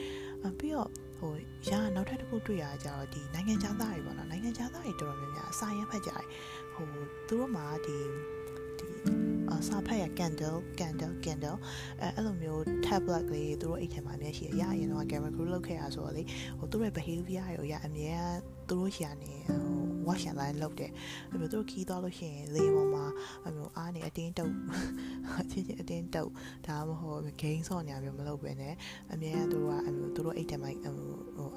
[0.44, 0.90] အပြီးတော့
[1.22, 1.36] ဟို
[1.70, 6.26] ရာနောက်ထပ်တစ်ခုတွေ့ရကြတော့ဒီနိုင်ငံခြားသားတွေပေါ့နော်နိုင်ငံခြားသားတွေတော်တော်များများအစာရဖတ်ကြတယ်
[6.74, 7.98] ဟိုသူတို့မှာဒီ
[8.80, 8.88] ဒီ
[9.52, 11.58] အစာဖတ်ရ candle candle candle
[12.02, 16.24] အဲအဲ့လိုမျိုး tablet လေးသူတို့အိတ်ထဲမှာအများရှိရရရင်တော့ camera crew လောက်ခဲ့ရဆိုတော့လေ
[16.60, 18.34] ဟိုသူတို့ရဲ့ behavior ရောရအများ
[18.72, 19.62] သူတို့ရှာနေဟို
[20.08, 20.92] watch and line လုပ်တယ်
[21.32, 23.06] အဲ့လိုသူတို့ခီးသွားလို့ရှိရင်လေပေါ်မှာ
[23.44, 24.54] အဲ့လိုအားနေအတင်းတုပ်
[25.52, 26.32] ချင်းချင်းအတင်းတုပ်
[26.68, 28.74] ဒါမှမဟုတ် game ဆော့နေမျိုးမလုပ်ပဲနဲ့
[29.14, 31.50] အများသူတို့ကအဲ့လိုသူတို့အိတ်ထဲမှာဟို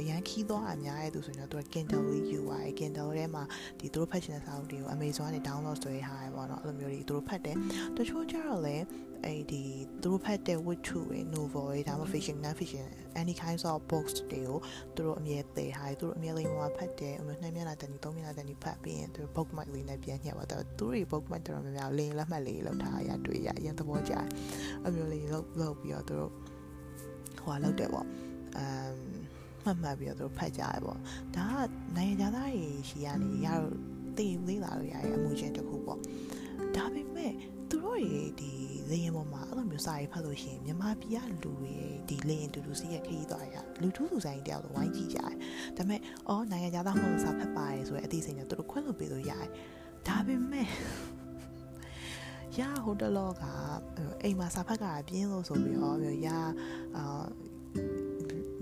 [0.00, 3.42] အရန်ခီးသွားအများရဲ့သူဆိုရင်တော့သူက Kindle လေးယူသွားတယ် Kindle ထဲမှာ
[3.78, 7.56] ဒီသူတို့ဖတ်ချင်တဲ့စာအုပ်တွေကို Amazon နဲ့ download ဆွဲထားရပေါ့နော်အဲ့လိုမျိုးတွေသူတို့ဖတ်တယ်
[7.96, 8.84] တချို့ကျတော့လည်း
[9.26, 9.62] အဲ့ဒီ
[10.02, 12.84] သူတို့ဖတ်တဲ့ witchu တွေ novel တွေဒါမှ fiction non fiction
[13.20, 14.58] any kinds of books တွေကို
[14.94, 24.26] သူတို့အမြဲတည်ထားတယ်သူတို့အမြဲလေးမှာဖတ်တယ်အမြဲနှစ်မျက်နှာတန်ဒီသုံးမျက်နှာတန်ဒီဖတ်ပြီးရင်သူတို့ bookmark လေးနဲ့ပြန်ညှပ်ပါတော့သူတို့တွေ bookmark တော်တော်များများလင်းလက်မှတ်လေးလောက်ထားရတွေ့ရအရင်သဘောကျတယ်
[24.86, 26.32] အမျိုးလေးလောက်လောက်ပြီးတော့သူတို့
[27.42, 28.06] ဟိုလောက်တယ်ပေါ့
[28.56, 28.94] အမ်
[29.62, 30.98] မှတ်မှတ်ပြီးတော့သူတို့ဖတ်ကြရပေါ့
[31.36, 33.74] ဒါကနိုင်ငံသားတွေရှိရနေရတော့
[34.18, 36.10] တည်လေးလာလို့ရရဲ့အမှုချင်းတစ်ခုပေါ့ဒါပေ
[36.76, 36.95] မဲ့သူတို့တွေဒီ
[38.90, 41.74] လေရင်ပေါ်မှာအဲ့လိုမျိုးစာရေးဖတ်လို့ရှိရင်မြန်မာပြည်ကလူတွေ
[42.08, 45.34] ဒီလေရင်တူတူစီးရခရီးသွားရလူထူးသူဆိုင်တယောက်လိုဝိုင်းကြည့်ကြတယ်
[45.76, 49.48] ဒါပေမဲ့အော်နိုင်ငံသားမဟုတ်စာဖတ်ပါတယ်ဆိုတဲ့အသိစိတ်နဲ့သူတို့ခွင့်လို့ပေးလို့ရတယ်
[50.08, 50.66] ဒါပေမဲ့
[52.58, 53.44] ရဟိုတလောက
[54.22, 56.28] အိမ်မှာစာဖတ်ကြတာပြင်းလို့ဆိုပြီးတော့မျိုးရ
[56.96, 57.26] အာ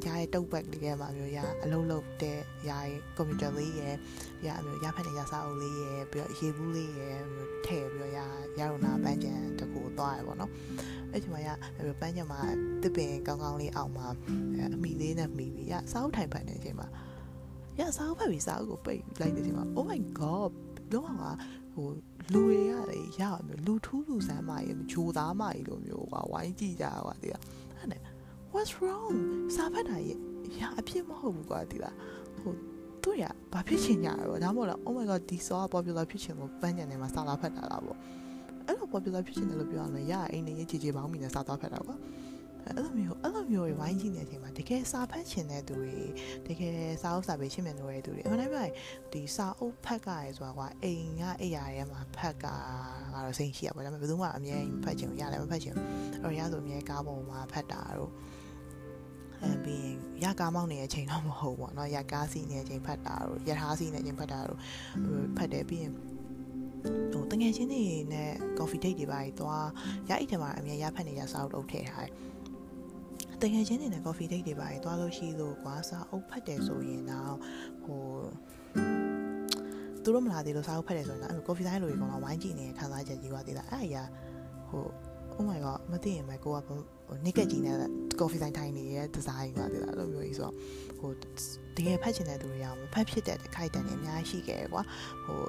[0.04, 3.94] ရရဲ့တုတ်ဘက်လေးကမှမျိုးရအလုံးလုံးတဲ့ရရဲ့ကွန်ပျူတာလေးရယ်
[4.46, 8.18] ရမျိုးရဖက်နေရစာအုပ်လေးရယ်ပြီးတော့ရေဘူးလေးရယ်မျိုးထည့်ပြီးတော့ရ
[8.58, 9.34] ရရုံနာပန်းချံ
[9.94, 10.50] တကူသွားရပေါ့နော်
[11.12, 11.48] အဲ့ဒီမှာရ
[12.00, 12.40] ပန်းချံမှာ
[12.82, 14.06] တစ်ပင်ကောင်းကောင်းလေးအောက်မှာ
[14.74, 16.88] အမိလေးနဲ့မိပြီးရစာအုပ်ထိုင်ဖတ်နေတဲ့အချိန်မှာ
[17.80, 20.52] ရစာအုပ်ဖတ်ပြီးစာအုပ်ကိုပိတ်လိုက်တဲ့အချိန်မှာ oh my god
[20.92, 21.22] လုံးဝ
[21.74, 21.88] ဟို
[22.32, 27.34] လူတွေရတယ်ရမျိုးလူထူးလူဆန်းမရေဂျိုသားမရေလိုမျိုးကွာဝိုင်းကြည့်ကြကွာဒီက
[27.76, 28.00] အဲ့နဲ့
[28.52, 29.14] what's wrong
[29.54, 30.18] စာဖတ်တာရဲ့
[30.60, 31.94] ရအဖြစ်မဟုတ်ဘူးကွာဒီလား
[32.38, 32.52] ဟို
[33.02, 37.98] သူရဘာဖြစ်ချင်ကြရောဒါမှမဟုတ်လား oh my god ဒီ saw popular ဖြစ်ချင်လို့ပန်းချန်ထဲမှာစာလာဖတ်တာလားပေါ့
[38.66, 41.96] အဲ့လို popular ဖြစ်ရှင်တယ်လို့ပြောရမယ်ရအိမ်နေရေးချီချီပေါင်းမိနေစားသွားဖက်တာကွာ
[42.66, 45.96] အဲ့လိုမျိုးအဲ့လိုမျိုးတွေဝိုင်းကြည့်နေတဲ့အချိန်မှာတကယ်စာဖတ်ရှင်တဲ့သူတွေ
[46.46, 48.74] တကယ်စာအုပ်စာပေရှင်းပြနေတဲ့သူတွေအမှန်တမ်းပြောရင်
[49.12, 52.46] ဒီစာအုပ်ဖတ်ကရယ်ဆိုတာကအိမ်ကအိရာရဲမှာဖတ်ကက
[53.14, 55.86] တော့စိတ်ရှိရပါဒါပေမဲ့ဘယ်သူမှအမြဲဖတ်ချင်ဘူးရတယ်မဖတ်ချင်ဘူး
[56.22, 58.12] အဲ့ရဆိုအမြဲကားပေါ်မှာဖတ်တာတော့
[59.42, 64.58] အဲပြီးရင်ရကားမောင်းနေတဲ့အချိန်တော့မဟုတ်ဘူးပေါ့နော်ရကားစီးနေတဲ့အချိန်ဖတ်တာတော့ရထားစီးနေတဲ့အချိန်ဖတ်တာတော့
[65.36, 65.92] ဖတ်တယ်ပြီးရင်
[67.12, 69.68] ဟိုတငယ်ချင်းတွေနဲ့ coffee date တွေပါသွား
[70.08, 72.12] ရအိတ်ထဲမှာအမြဲရဖတ်နေရစာအုပ်အုပ်ထည့်ထားတယ်
[73.42, 77.36] တကယ်ချင်းနေနဲ့ coffee date တွေပါသွားလို့ရှိလို့ကွာစာအုပ်ဖတ်တယ်ဆိုရင်တော့
[77.84, 78.02] ဟို
[80.02, 84.02] သူတို့မလာသေးလို့စာအုပ်ဖတ်တယ်ဆိုရင်တော့အဲ့ coffee time လိုကြီးကတော့ဝိုင်းကြည့်နေတဲ့ခံစားချက်ကြီးကတည်းကအဲ့အရာ
[84.68, 84.84] ဟို
[85.36, 86.78] oh my god မသိရင်ပဲကိုကဟို
[87.24, 87.76] naked ကြီးနဲ့
[88.20, 90.54] coffee time ထိုင်နေတဲ့ design ကတည်းကအဲ့လိုမျိုးကြီးဆိုတော့
[90.98, 91.10] ဟို
[91.76, 94.82] တကယ်ဖတ်ချင်တဲ့သူတွေရောမဖတ်ဖြစ်တဲ့ခိုက်တန်တွေအများကြီးရှိခဲ့ကွာ
[95.24, 95.40] ဟို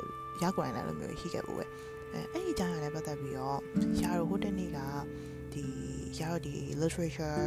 [0.44, 1.66] ရောက်ကြတယ်လည်းလိုမျိုးရှိခဲ့ဘူးပဲ
[2.14, 3.60] အဲအဲ့ဒီကြားရတယ်ပတ်သက်ပြီးတော့
[4.02, 4.80] ရာရိုဟိုတနေ့က
[5.54, 5.64] ဒီ
[6.20, 7.40] ရာရိုဒီ literature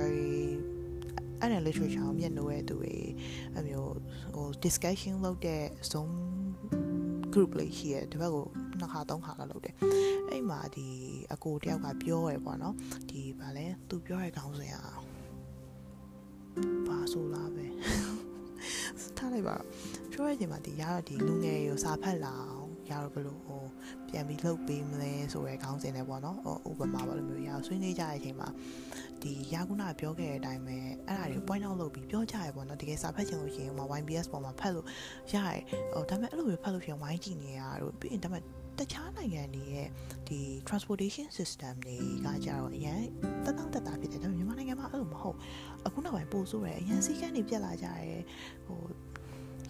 [1.41, 2.97] အဲ့ဒါ literature ကိုမျက်နှာရဲ့သူတွေ
[3.57, 3.95] အမျိုး
[4.35, 6.11] ဟို discussion လုပ်တဲ့ Zoom
[7.33, 8.47] group လေးရှိရဲဒီဘက်ကို
[8.79, 9.75] နှစ်ခါသုံးခါလောက်လုပ်တယ်
[10.31, 10.87] အဲ့မှာဒီ
[11.33, 12.75] အကိုတယောက်ကပြောရပေါ့နော်
[13.11, 14.85] ဒီဗာလဲသူပြောရခေါင်းစဉ်อ่ะ
[16.87, 17.67] ဘာဆိုလားပဲ
[19.17, 19.57] ထားလိုက်ပါ
[20.13, 22.58] ပြောရချိန်မှာဒီရတော့ဒီလူငယ်ရောစာဖတ်လာအောင်
[22.91, 23.63] ရတော့ဘယ်လိုဟို
[24.09, 28.49] ပြန်ပြီးလှုပ်ပေးမလဲဆိုရဲခေါင်းစဉ်နဲ့ပေါ့နော်ဟိုဥပမာပေါ့လိုမျိုးရဆွေးနွေးကြတဲ့အချိန်မှာ
[29.23, 34.87] ဒီရာကုနာပြောခဲ့တဲ့အတိုင်းပဲအဲ့ဒါတွေ point out လုပ်ပြီးပြောကြရပေါ့နော်တကယ်စာဖတ်ချင်လို့ရှိရင်ဟို YBS ပေါ်မှာဖတ်လို့
[35.33, 38.43] ရတယ်ဟိုဒါပေမဲ့အဲ့လိုမျိုးဖတ်လို့ရှိရင်ဝိုင်းကြည့်နေရတော့ပြီးရင်ဒါပေမဲ့
[38.79, 39.89] တခြားနိုင်ငံတွေရဲ့
[40.29, 43.03] ဒီ transportation system တွေကကြတော့အရင်
[43.45, 45.37] တန်းတန်းတက်တာဖြစ်တယ်ဒါပေမဲ့မြန်မာနိုင်ငံမှာအဲ့လိုမဟုတ်
[45.87, 48.19] အခုနောက်ပိုင်းပို့ဆိုးရယ်အရင်စီးကန်းတွေပြက်လာကြရဲ
[48.67, 48.81] ဟို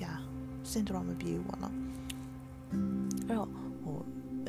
[0.03, 0.13] ရာ
[0.71, 1.75] စင်တော်မပြေဘူးပေါ့နော်
[3.29, 3.51] အဲ့တော့
[3.83, 3.99] ဟို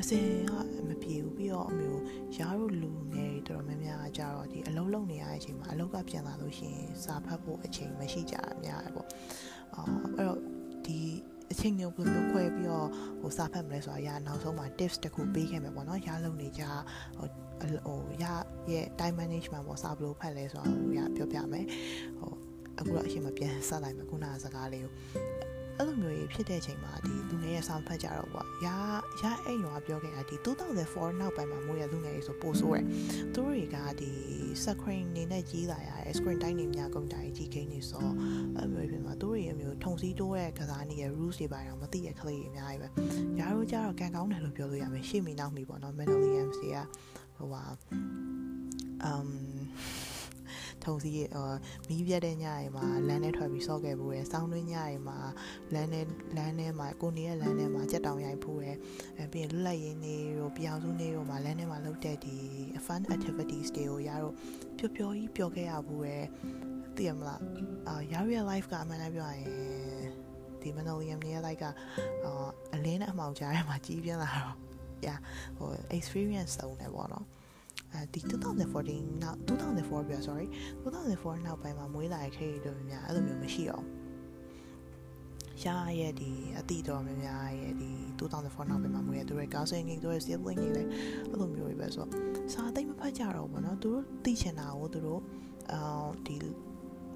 [0.00, 0.52] အစင်က
[0.88, 2.00] မပြေဘူးပြီးတော့အမျိုး
[2.38, 9.08] ရားတို့လူငယ်တွေတော်တော်များများကြတော့ဒီအလုံးလုံးနေရတဲ့အချိန်မှာအလုံးကပြန်လာလို့ရှိရင်စာဖတ်ဖို့အချိန်မရှိကြတာများတယ်ပေါ့
[9.74, 9.82] အာ
[10.16, 10.40] အဲ့တော့
[10.86, 11.00] ဒီ
[11.52, 12.88] အချိန်မျိုးဘယ်လိုခွဲပြီးတော့
[13.20, 16.62] ဟိုစာဖတ်မလဲဆိုတာရနောက်ဆုံးမှာ tips တခုပေးခဲ့မယ်ပေါ့နော်ရလုံနေကြ
[17.18, 17.28] ဟို
[17.86, 18.24] ဟိုရ
[18.72, 21.66] ရဲ့ time management ပေါ့စာဘယ်လိုဖတ်လဲဆိုတာကိုရပြောပြမယ်
[22.20, 22.32] ဟို
[22.78, 24.92] အခုတော့အရှင်မပြန်ဆက်လိုက်မယ်ခုနကစကားလေးကို
[25.80, 28.68] အဲ့လိုမျိုးကြီးဖြစ်တဲ့အချိန်မှာဒီလူငယ်ရဲ့စာဖတ်ကြတော့ပေါ့ရ
[29.20, 32.84] ရအဲ့ရောပြောခဲ့တာဒီ2004နောက်ပိုင်းမှာမိုးရလူငယ်ရေးဆိုပို့ဆိုးရယ်
[33.34, 34.10] သူတို့တွေကဒီ
[34.64, 38.06] screen နေနဲ့ကြီးလာရတယ် screen တိုင်းနေများကုန်တိုင်းကြီးကိန်းနေဆို
[38.56, 42.88] အဲ့မျိုးဖြစ်မှာသူတို့ရဲ့မျိုးထုံစည်းတိုးတဲ့ကစားနည်းရဲ့ rules တွေပါတော့မသိတဲ့ကလေးတွေအများကြီးပဲ
[43.40, 46.78] ရတို့ကြတော့ကန်ကောင်းတယ်လို့ပြောလို့ရမယ်ရှေ့မီနောက်မီပေါ့နော် mentally MC က
[47.36, 47.62] ဟိုဟာ
[49.10, 49.49] um
[50.84, 51.50] ထုံစီဟို
[51.88, 55.18] မီးပြတ်တဲ့ညတွေမှာလမ်းထဲထွက်ပြီးဆော့ခဲ့ဖို့ရယ်စောင်းတွင်းညတွေမှာ
[55.74, 56.00] လမ်းထဲ
[56.36, 58.76] လမ်းထဲမှာကိုနေရဲ့လမ်းထဲမှာကြက်တောင်ရိုက်ဖို့ရယ်
[59.18, 62.36] အဲပြီးရင်လွတ်လပ်ရေးနေတို့ပြောင်စုနေတို့မှာလမ်းထဲမှာလုပ်တဲ့ဒီ
[62.86, 64.34] fun activities တွေကိုရတော့
[64.78, 66.24] ပျော်ပျော်ကြီးပျော်ခဲ့ရဖို့ရယ်
[66.96, 67.40] သိရမလား
[67.88, 69.50] အာရရ life ကအမှန်တမ်းပြောရရင်
[70.60, 71.64] ဒီ Manolium နေရဲ့ life က
[72.24, 74.56] အာအလင်းနဲ့အမှောင်ကြားထဲမှာကြီးပြင်းလာတော့
[75.06, 75.18] yeah
[75.58, 77.26] ဟို experience သုံးတယ်ပေါ့နော်
[77.93, 78.19] အဲဒီ
[78.71, 80.47] 2014နောက်2004ပြ sorry
[80.83, 83.85] 2004နောက်ပိုင်းမှာမွေးလာတဲ့ခေတ်တွေများအဲ့လိုမျိုးမရှိတော့
[85.61, 90.89] ရှားရဲ့ဒီအတိတော်များများရဲ့ဒီ2004နောက်ပိုင်းမှာမွေးရသူတွေ cousin တွေသူတွေ sibling တွေလည်း
[91.29, 92.05] အဲ့လိုမျိုးပဲဆို
[92.53, 95.21] စာသိမ့်မဖတ်ကြတော့ဘူးเนาะသူတို့သိချင်တာကိုသူတို့
[95.71, 96.35] အာဒီ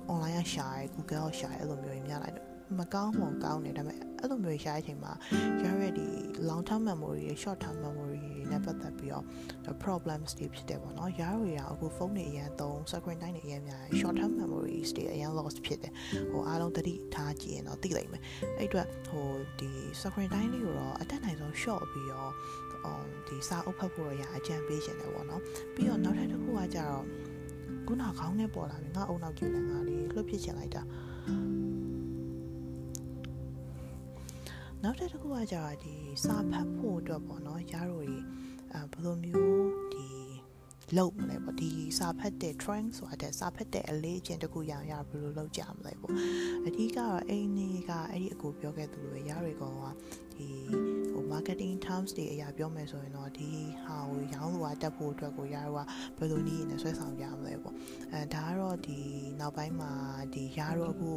[0.09, 2.47] online ရှာရ Google ရှာရအဲ့လိုမျိုးများလိုက်တော့
[2.79, 5.13] မကောင်းမှကောင်းတယ်ဒါပေမဲ့အဲ့လိုမျိုးရှားတဲ့အချိန်မှာ
[5.61, 6.13] ရရတဲ့
[6.49, 9.24] long term memory တွေ short term memory တွေနဲ့ပတ်သက်ပြီးတော့
[9.84, 15.92] problems တွေဖြစ်တယ်ပေါ့နော်ရရရအခုဖုန်းတွေအရင်သုံး screen time တွေအရင်များ short term memories တွေအရင် lost ဖြစ်တယ်
[16.30, 18.22] ဟိုအားလုံးတတိထားကြည့်ရင်တော့သိလိုက်မယ်
[18.58, 19.28] အဲ့အတွက်ဟို
[19.60, 22.32] ဒီ screen time လေးကိုတော့အတက်နိုင်ဆုံး short ပြီးတော့
[23.28, 25.42] ဒီစာအုပ်ဖတ်ဖို့ရအကြံပေးရှင်တယ်ပေါ့နော်
[25.74, 27.04] ပြီးတော့နောက်ထပ်တစ်ခုကကြတော့
[27.86, 30.82] ခုနခေါင်းနဲ့ပေါ်လာပြီငါအုံနောက်ကျနေငါလေးလှုပ်ဖြစ်ချင်လိုက်တာ
[34.86, 35.94] နောက်တစ်ခုကကြတော့ဒီ
[36.24, 38.18] စာဖတ်ဖို့အတွက်ပေါ့နော်ရတို့တွေ
[38.72, 40.06] အဲဘယ်လိုမျိုးဒီ
[40.96, 46.14] လုပ်မလဲပေါ့ဒီစာဖတ်တဲ့ trend ဆိုတာတဲ့စာဖတ်တဲ့အလေးအကျင့်တစ်ခုရအောင်ရဘယ်လိုလုပ်ကြမလဲပေါ့
[46.66, 49.84] အဓိကတော့အိမ်နေကအဲ့ဒီအကူပြောခဲ့သူလိုရတွေကောင်က
[50.34, 50.48] ဒီ
[51.12, 53.50] ဟို marketing terms တွေအရာပြောမယ်ဆိုရင်တော့ဒီ
[53.84, 55.86] ဟာကိုရောင်းလို့တက်ဖို့အတွက်ကိုရတော့
[56.18, 57.74] ဘယ်လိုနည်းနဲ့ဆွဲဆောင်ကြမလဲပေါ့
[58.12, 58.98] အဲဒါကတော့ဒီ
[59.40, 59.92] နောက်ပိုင်းမှာ
[60.34, 61.12] ဒီရတော့အခု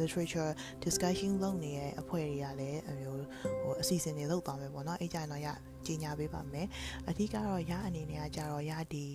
[0.00, 0.52] literature
[0.84, 3.22] discussion လုပ်နေတဲ့အဖွဲ့တွေကလည်းအမျိုး
[3.62, 5.48] ဟိုအစီအစဉ်တွေလုပ်သွားမယ်ပေါ့နော်အဲ့ကြရင်တော့ရ
[5.86, 6.66] ကြီးညာပေးပါမယ်
[7.08, 9.06] အဓိကတော့ရအနေနဲ့ကကြတော့ရဒီ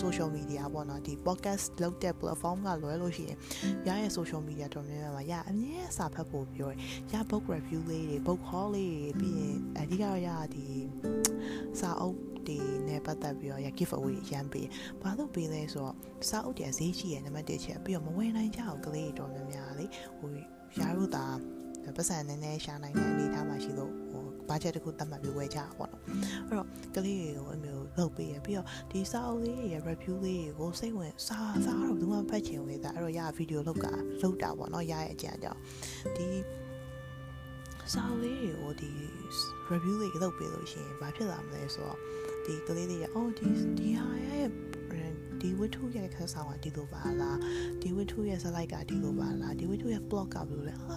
[0.00, 3.38] social media ပေါ့နော်ဒီ podcast လုပ်တဲ့ platform ကလွယ်လို့ရှိရင်
[3.88, 6.74] ရရဲ့ social media တော်များများမှာရအမြဲစာဖတ်ဖို့ပြောရ
[7.12, 10.66] ရ book review လေးတွေ book haul လေးတွေပြီးရင်အဓိကတော့ရဒီ
[11.80, 14.68] စာအုပ် တွေနဲ့ပတ်သက်ပြီးတော့ရ give away ရမ်းပေး
[15.02, 15.94] ဘာလို့ပေးလဲဆိုတော့
[16.28, 19.86] စာအုပ်တွေဈေးရှိရနံပါတ်1ချက်ပြီးတော့မဝယ်နိုင်ကြအောင်ကလေးတော်များများလေ
[20.18, 20.30] ဟို
[20.80, 21.26] ရတို့တာ
[21.96, 26.02] ပတ်စံနည်းနည်းရှာနိုင်တဲ့အနေအထားမှာရှိလို့ဟိုဘတ်ဂျက်တစ်ခုသတ်မှတ်ပြီးဝယ်ကြတာပေါ့နော်
[26.48, 33.86] အဲ့တော့ကလေးတွေကိုအမျိုးလုပ်ပေးရပြီးတော့ဒီစာအုပ်လေးရဲ့ review လေးကိုစိတ်ဝင်စာစာတော့ဘယ်သူမှဖတ်ချင်ဘူးလေဒါအဲ့တော့ရဗီဒီယိုလောက်က
[34.22, 35.60] လောက်တာပေါ့နော်ရရဲ့အကြံကြောင့်
[36.16, 36.28] ဒီ
[37.92, 38.90] စာအုပ်လေးတွေကိုဒီ
[39.70, 42.00] review လေးလုပ်ပေးလို့ရှိရင်ဘာဖြစ်လာမလဲဆိုတော့
[42.44, 43.46] ဒီကလေးတွေကအော်ဒီ
[43.78, 44.46] ဒီဟာရဲ့
[45.40, 47.38] ဒီဝတ္ထုရဲ့ခက်ဆောင်ကဒီလိုပါလား
[47.82, 50.96] ဒီဝတ္ထုရဲ့ slide ကဒီလိုပါလားဒီဝတ္ထုရဲ့ blog ကဘယ်လိုလဲဟာ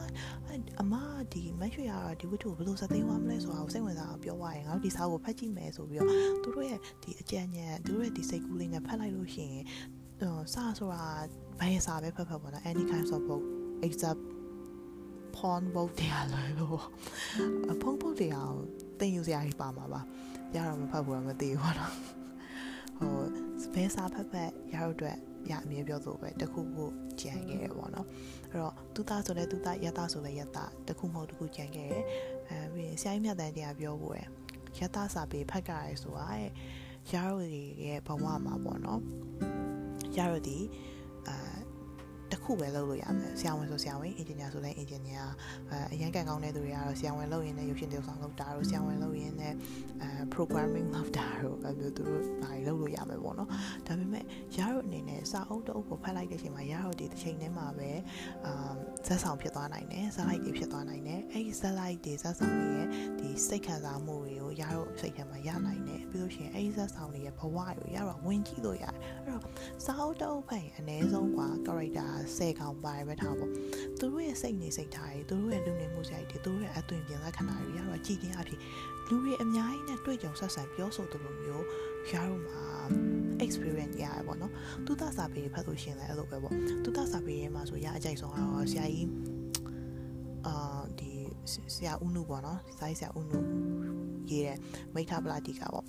[0.81, 0.93] အမ
[1.33, 6.09] ဒီမရွှေရဒီဝတ္ထုဘယ်လိုစသိမ်းသွားမလဲဆိုတာကိုစိတ်ဝင်စားအောင်ပြောသွားရင်ငါတို့ဒီစာကိုဖတ်ကြည့်မယ်ဆိုပြီးတော့
[6.43, 9.63] သူတို့ရဲ့ဒီအကြံဉာဏ်သူတို့ရဲ့ဒီစိတ်ကူးလေးနဲ့ဖတ်လိုက်လို့ရှိရင်
[10.53, 11.03] စာဆိုတာ
[11.59, 13.43] ဘယ်စာပဲဖတ်ဖတ်ပေါ့နော် any kind of book
[13.85, 14.21] except
[15.35, 16.81] porn book တရားလို့လို့
[17.81, 18.63] ဖုန်း book တရားကို
[18.99, 20.01] တင်ယူစရာကြီးပါမှာပါ
[20.55, 21.93] ရတော့မဖတ်ဘူးမသိဘူးပေါ့နော်
[22.97, 23.13] ဟို
[23.73, 25.17] ဘယ်စာဖတ်ဖတ်ရတော့အတွက်
[25.51, 26.85] ရအမြဲပြောဆိုပဲတခုခု
[27.21, 28.07] ကြံခဲ့ရပေါ့နော်
[28.49, 31.93] အဲ့တော့သူသားဆိုလဲသူသားရသားဆိုလဲရသားတခုမဟုတ်တခုကြံခဲ့ရ
[32.49, 34.21] အဲပြီးရင်ဆရာကြီးမြတ်တန်တရားပြောဖို့ရ
[34.79, 36.43] ရသားစာပေဖတ်ကြရဲဆိုတာရ
[37.13, 37.35] ရို
[37.85, 39.01] ရဲ့ဘဝမှာပေါ့နော်
[40.17, 40.57] ရရိုဒီ
[41.27, 41.55] အာ
[42.31, 45.24] တ ခုပဲလုပ်လို့ရမယ်ဆရာဝန်ဆိုဆရာဝန်အင်ဂျင်နီယာဆိုလည်းအင်ဂျင်နီယာ
[45.70, 49.54] အဲအရင်ကန်ကောင်းတဲ့သူတွေကတော့ဆရာဝန်လုပ်ရင်းနဲ့ရုပ်ရှင်တရုပ်ဆောင်လုပ်တာတို့ဆရာဝန်လုပ်ရင်းနဲ့
[50.02, 53.48] အဲ programming လုပ်တာတို့အဲမျိုးသူတို့ဘာတွေလုပ်လို့ရမယ်ပေါ့နော်
[53.86, 54.24] ဒါပေမဲ့
[54.56, 57.90] ရတို့အနေနဲ့စာအုပ်တအုပ်ကိုဖတ်လိုက်တဲ့အချိန်မှာရတို့ဒီတစ်ချိန်တည်းမှာပဲ
[58.46, 58.72] အာ
[59.06, 62.88] ဇက်ဆောင်ဖြစ်သွားနိုင်တယ်ဇက်လိုက်တွေဖြစ်သွားနိုင်တယ်အဲဒီဇက်လိုက်တွေဇက်ဆောင်တွေရဲ့
[63.20, 68.94] ဒီစိတ်ခံစားမှုတွေကိုရတို့စိတ်ထဲမှာရနိုင်တယ်ပြီးလို့ရှိရင်အဲဒီဇက်ဆောင်တွေရဲ့ဘဝတွေကိုရတော့ဝင်ကြည့်လို့ရတယ်
[69.26, 69.42] အဲ့တော့
[69.84, 73.51] စာအုပ်တအုပ်ဖတ်ရင်အနည်းဆုံးกว่า characters 10ကောင်ပါတယ်ပဲထားပေါ့
[73.99, 78.59] သူတို့ရဲ့စိတ်နေစိတ်ထားတွေသူတို့ရဲ့လူနေမှုစရိုက်တွေသူတို့ရဲ့အသွင်ပြင်လက္ခဏာတွေရတော့ကြည်တင်အဖြစ်
[79.09, 81.65] လူတွေအများကြီးနဲ့တွေ့ကြုံဆက်ဆံပြောဆိုသူလိုမျိုး
[82.11, 82.61] ရတော့မှာ
[83.45, 84.53] experience ရရပေါ့နော်
[84.85, 89.09] သူသားစာပေဖတ်လို့ရှင်လည်းအဲ့လိုပဲပေါ့သူသားစာပေရဲ့မှာဆိုရအကြိုက်ဆုံးကတော့ဆရာကြီး
[90.47, 91.11] အာဒီ
[91.75, 93.39] ဆရာဦးနုပေါ့နော်စာရေးဆရာဦးနု
[94.29, 94.57] ရေးတဲ့
[94.93, 95.85] မိထပလာတီကာပေါ့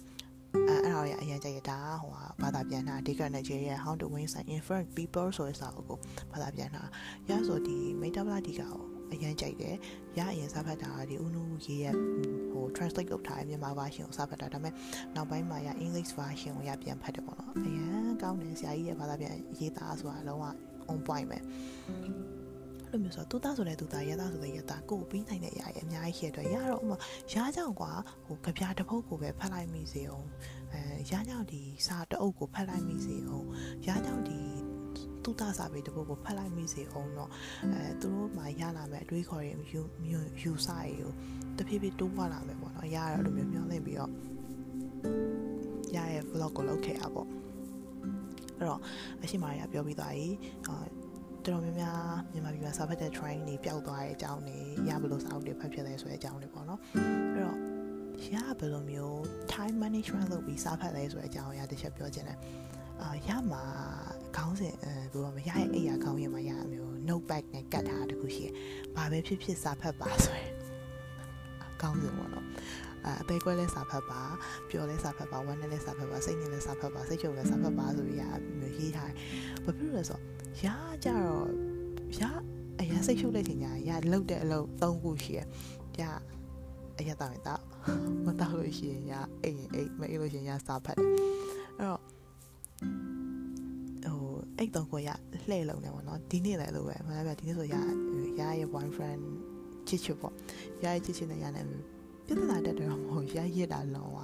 [0.55, 5.99] အဲအဲ့ဒါရအရင်ကြိုက်ရတာဟိုဟာဘာသာပြန်တာ Digger Nigeria How to Win Some Influence People ဆိုတဲ့စာအုပ်ကို
[6.33, 6.83] ဘာသာပြန်တာ
[7.29, 9.77] ရဆိုဒီမိထပလာတီကာကိုအရင်ကြိုက်တယ်
[10.19, 11.95] ရအရင်စာဖတ်တာဒီဦးနုရေးရဲ့
[12.51, 14.73] ဟို translate လုပ်ထားတဲ့မြန်မာ version ကိုစာဖတ်တာဒါပေမဲ့
[15.15, 20.45] နောက်ပိုင်းမှာရ English version ကိုရပြန်ဖတ်တယ်ပေါ့နော်အရင်ကောင်းတယ်ဆရာကြီးရဲ့ဘာသာပြန်ရေးသားဆိုတာလုံးဝ
[20.93, 21.39] on point ပဲ
[22.91, 26.97] အဲ့လိုမျိုးဆိုတော့သူသားဆိုတဲ့သူသားရသားဆိုတဲ့ရသားကိုပြီးနိုင်တဲ့အရာတွေအများကြီးရှိတဲ့အတွက်ရတော့ဥမာ
[27.33, 27.93] ရားကြောင်ကွာ
[28.27, 30.27] ဟိုကြပြတစ်ပုတ်ကိုပဲဖတ်လိုက်မိစေအောင်
[30.73, 33.47] အဲရားကြောင်ဒီစာတအုပ်ကိုဖတ်လိုက်မိစေအောင်
[33.87, 34.39] ရားကြောင်ဒီ
[35.23, 37.31] သူသားစာပေတစ်ပုတ်ကိုဖတ်လိုက်မိစေအောင်တော့
[37.73, 39.81] အဲသူတို့မှရလာမဲ့အတွေးခေါ်ရင်ယူ
[40.43, 41.13] ယူစာတွေကို
[41.59, 44.13] တဖြည်းဖြည်းတိုးပွားလာမယ်ပေါ့နော်ရရတော့လိုမျိုးမျောလင့်ပြီးတော့
[45.97, 47.29] ရရဲ့ vlog ကိုလုပ်ခဲ့ရပေါ့
[48.59, 48.81] အဲ့တော့
[49.23, 50.29] အရှိမာရပြောပြီးသွားပြီ
[50.69, 50.75] အာ
[51.53, 51.97] တော်တော်များများ
[52.33, 54.59] မြန်မာပြည်မှာစာဖတ်တဲ့ train တွေပျောက်သွားတဲ့အကြောင်းတွေ
[54.89, 56.81] ရဘလို့စာအုပ်တွေဖတ်ဖြစ်လဲဆိုတဲ့အကြောင်းတွေပေါ့နော်
[57.35, 57.59] အဲ့တော့
[58.33, 59.17] ရဘယ်လိုမျိုး
[59.53, 62.39] time management လုပ်ပြီးစာဖတ်လဲဆိုတဲ့အကြောင်းအရာတစ်ချက်ပြောချင်တယ်
[63.03, 63.63] အာရမှာ
[64.37, 68.53] ခေါင်းစဉ်အဲဘယ်လိုမရရဲ့အိယာခေါင်းရင်မှာရမျိုး notepad နဲ့ကတ်ထားတခုရှိတယ်။
[68.97, 70.53] ဘာပဲဖြစ်ဖြစ်စာဖတ်ပါဆိုရင်
[71.83, 72.47] ကောင်းစဉ်ပေါ့နော်
[73.07, 74.23] အသေးကွဲလဲစာဖတ်ပါ
[74.71, 78.25] ပျော်လဲစာဖတ်ပါဝမ်းနဲ့လဲစာဖတ်ပါစိတ်နဲ့လဲစာဖတ်ပါစိတ်ချုပ်လဲစာဖတ်ပါဆိုပြီးရ
[78.61, 79.17] မျိုးရေးထားတယ်
[79.65, 80.23] ဘာဖြစ်လို့လဲဆိုတော့
[80.65, 80.69] ရ
[81.05, 81.49] ကြတော့
[82.21, 82.23] ရ
[82.81, 85.41] အရင်စိတ်ချုပ်တဲ့ချိန်ညာရလုတ်တဲ့အလုပ်၃ခုရှိရ
[86.01, 86.03] ရ
[86.99, 87.63] အရတောင်းတော့
[88.25, 91.09] မတောက်လို့ရှိရင်ရအိမ်အိမ်မအိမ်လို့ရှိရင်ရစာဖတ်တယ်
[91.79, 92.01] အဲ့တော့
[94.05, 95.09] ဟိုအိတ်တော့ကိုရ
[95.49, 97.77] လှည့်လုံးနေပေါ့နော်ဒီနေ့လည်းလို့ပဲမလားပြဒီနေ့ဆိုရ
[98.41, 99.23] ရရဲ့ boyfriend
[99.89, 100.35] ချစ်ချစ်ပေါ့
[100.85, 101.63] ရရဲ့ချစ်ချစ်နဲ့ရနေ
[102.27, 104.19] ပြဿနာတက်တယ်တော့မဟုတ်ရရစ်တာလုံးဝ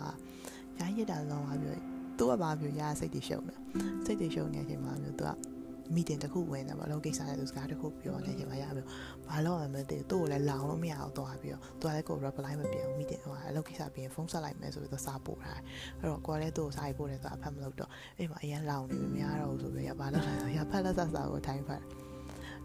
[0.78, 1.76] ရရစ်တာလုံးဝပြော
[2.18, 3.58] သူကဘာပြောရစိတ်တွေရှုံတယ်
[4.04, 5.53] စိတ်တွေရှုံနေတဲ့အချိန်မှာမျိုးသူက
[5.94, 8.82] မီတင်တစ်ခုဝင်တယ်ဗောလောကိစ္စတဲ့သူစကားတစ်ခုပြောနေကြပါရပြီ
[9.28, 15.64] ဘာလို့မှမသိသူ့ကိုလည်းလောင်လို့မရအောင်သွားပြီးတော့သူကလည်းကို reply မပြန်ဘူးမီတင်ဟိုအလုပ်ကိစ္စပြီးရင်ဖုန်းဆက်လိုက်မယ်ဆိုပြီးတော့စာပို့ထားတယ်
[15.98, 21.82] အဲ့တော့ကိုကလည်းသူ့ကိုစာပို့တယ်ဆိုအဖတ်မလုပ်တော့အဲ့မှာအရင်လောင်နေပြီမရတော့ဘူးဆိုပြီးရဘာလို့လဲဆိုရဖတ်လက်စာစာကိုထိုင်ဖတ်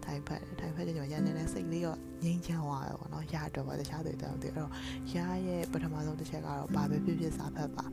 [0.04, 4.72] ထိုင်ဖက်ထိုင်ဖက်ကြကျွန်တော်ရန်နေတဲ့စိတ်လေးတော့ငြိမ်းချမ်းသွားတယ်ပေါ့နော်ရအတွက်ပါတခြားတွေတောင်တည်းအဲ့တော့
[5.14, 7.84] ရရဲ့ပထမဆုံးတစ်ချက်ကတော့ဘာပဲဖြစ်ဖြစ်စားဖက်ပါ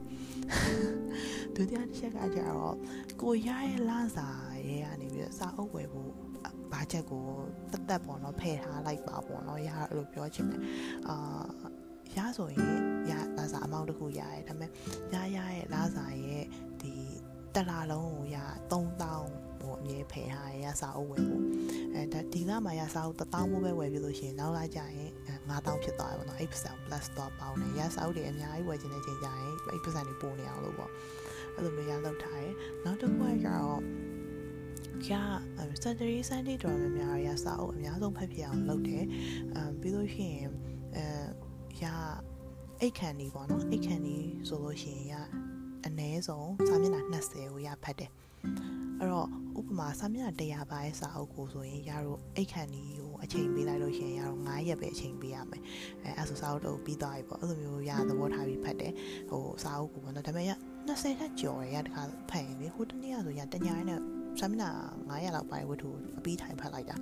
[1.55, 2.75] ဒုတိယတစ်ချက်ကကျတော့
[3.21, 4.27] ကိုရရဲ့လစာ
[4.71, 6.11] ရဲ့ကနေပြီးတော့စာအုပ်ဝယ်ဖို့
[6.73, 7.23] ဘာချက်ကို
[7.71, 10.61] တက်တက်ပေါ့နော်ဖယ်ထားလိုက်ပါပေါ့နော်ရအဲ့လိုပြောချင်တယ်
[11.07, 11.47] အာ
[12.15, 12.75] ရဆိုရင်
[13.11, 14.71] ရလာစာအမောင်းတစ်ခုရရဲဒါပေမဲ့
[15.13, 16.43] ရရရဲ့လာစာရဲ့
[16.81, 16.93] ဒီ
[17.55, 18.37] တလာလုံးကိုရ
[18.71, 21.43] 3000ဟိုအမြဲဖယ်ထားရရစာအုပ်ဝယ်ဖို့
[21.93, 25.11] အဲဒါဒီလမှာရစာအုပ်1000မိုးပဲဝယ်ပြီးလို့ရှိရင်နောက်လာကြရင်
[25.49, 30.91] 9000ဖြစ်သွားတယ်ပေါ့နော်8% plus တော့ပေါင်းတယ်ရစာအုပ်တွေအများကြီးဝယ်ခြင်းတဲ့ချိန်ကြရင်8%တွေပိုနေအောင်လို့ပေါ့
[31.55, 32.53] အဲ့လိုမျိုးရလောက်ထားတယ်
[32.85, 33.81] နောက်တစ်ခုကကျတော့
[35.05, 35.13] ရ
[35.83, 39.03] Saturday Sunday တော်များများရစာအုပ်အများဆုံးဖတ်ပြအောင်လုပ်တယ်
[39.55, 40.49] အမ်ပြီးလို့ရှိရင်
[40.95, 41.05] အဲ
[41.81, 41.85] ရ
[42.81, 45.13] အိတ်ခန်ဒီပေါ့နော်အိတ်ခန်ဒီဆိုလို့ရှိရင်ရ
[45.85, 48.11] အနည်းဆုံးစာမျက်နှာ20ကိုရဖတ်တယ်
[48.99, 49.27] အဲ့တော့
[49.59, 55.61] ဥပမာစာမျက်နှာ100ပါးရဲ့စာအုပ်ကိုဆိုရင်ရတော့အိတ်ခန်ဒီကိုအချိန်ပေးလိုက်လို့ရှိရင်ရတော့9ရက်ပဲအချိန်ပေးရမယ်
[56.03, 58.93] အဲအဲ့ဆိုစာအုပ်တော့ပြီးသွားပြီပေါ့အဲ့လိုမျိုးရသဘောထားပြီးဖတ်တယ်
[59.29, 60.51] ဟိုစာအုပ်ကိုပေါ့နော်ဒါပေမဲ့ရ
[60.87, 64.69] 20ထက်ကျော်ရရတခါဖတ်ရင်လေဟိုတနေ့ကဆိုရတညာနဲ့ ဆမ်မနာ
[65.09, 66.95] 900လောက်ပါဝတ္ထုအပြီးထိုင်ဖတ်လိုက်တာ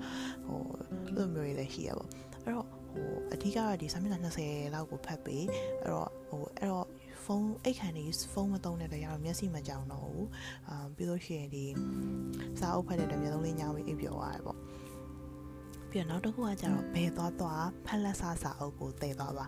[0.46, 0.62] ဟို
[1.06, 2.10] အဲ့လိုမျိုးတွေလည်းရှိရပေါ့
[2.44, 5.46] အဲ့တော့ဟိုအဓိကတော့ဒီဆမ်မနာ20လောက်ကိုဖတ်ပြီး
[5.82, 6.88] အဲ့တော့ဟိုအဲ့တော့
[7.26, 10.28] ဖုန်းအိတ်ခံနေဖုန်းမသုံးတဲ့တရတော့မျက်စိမကြောင်တော့ဘူး
[10.70, 11.66] အာပြီးလို့ရှိရင်ဒီ
[12.60, 14.60] စာအုပ်ဖတ်တဲ့တမျက်လုံးလေးညောင်းပြီးအိပ်ပျော်ရတယ်ပေါ့
[15.90, 19.46] ပြီးတော့နောက်တစ်ခုကကျတော့ဘယ်သွားသွားဖက်လက်စားစာအုပ်ကိုတည်သွားပါ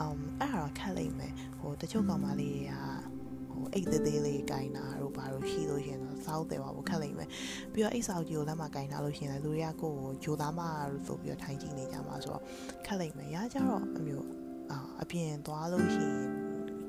[0.00, 3.13] အမ်အဲ့ဒါတော့ခက်လိမ့်မယ်ဟိုတချို့ကောင်မလေးတွေက
[3.54, 7.28] ဟိုအိတ်သေးသေးလေးကင်တာတို့ဘာလို့ရှိလို့ရှင်တော့စောက်တယ်ပါဘူးခက်လိမ့်မယ်
[7.72, 12.42] ပြီးတော့အိတ်ဆောက်ကြီးကိုလက်မကင်ထားလို့ရှင်လည်းလူတွေကကိုယ်ကိုဂျိုသားမလို့ဆိုပြီးတော့ထိုင်ကြည့်နေကြမှာဆိုတော့
[12.86, 14.26] ခက်လိမ့်မယ်ရကြတော့အမျိုး
[14.70, 16.28] အာအပြင်သွားလို့ရှိရင်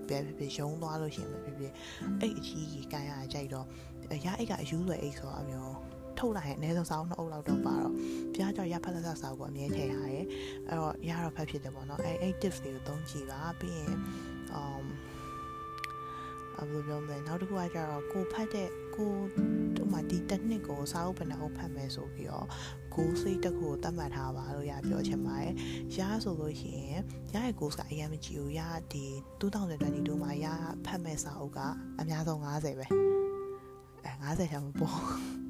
[0.08, 1.74] ပဲဖြစ်ဖြစ်ရုံးသွားလို့ရှိရင်ပဲဖြစ်ဖြစ်
[2.22, 3.66] အိတ်အကြီးကြီးကန်ရကြိုက်တော့
[4.26, 5.76] ရအိတ်ကအယူးလွယ်အိတ်ဆိုတော့အမျိုး
[6.20, 7.94] ထုတ်လိုက်ရင်အနည်းဆုံးစောင်းနှစ်အုပ်လောက်တော့ပါတော့
[8.34, 10.22] ပြားကြောက်ရဖက်လက်ဆက်စာကိုအမြဲထည့်ထားရဲ
[10.68, 13.94] အဲ့တော့ရတော့ဖက်ဖြစ်တယ်ပေါ့နော်အဲ့အဲ့ tips တွေကိုသုံးကြည့်ပါပြီးရင်
[14.62, 15.15] um အ
[16.58, 19.12] ဘယ်လိုပြောမလဲနောက်တစ်ခုကကျတော့ကိုဖတ်တဲ့ကို
[19.76, 22.48] ဟိုမှာဒီတစ်နှစ်ကိုစာအုပ်ဘယ်နှအုပ်ဖတ်မယ်ဆိုပြီးတော့
[22.94, 25.54] goal စိတ်တစ်ခုကိုသတ်မှတ်ထားပါလို့ရပြောချင်ပါတယ်။
[25.98, 27.02] ရဆိုလို့ရှိရင်
[27.34, 28.62] ရရဲ့ goals ကအရင်မကြည့်ဘူး။ရ
[28.94, 29.06] ဒီ
[29.40, 30.46] 2022မှာရ
[30.86, 31.60] ဖတ်မဲ့စာအုပ်က
[32.00, 32.86] အများဆုံး90ပဲ။
[34.06, 35.00] အဲ90ချမ်းမပေါ်။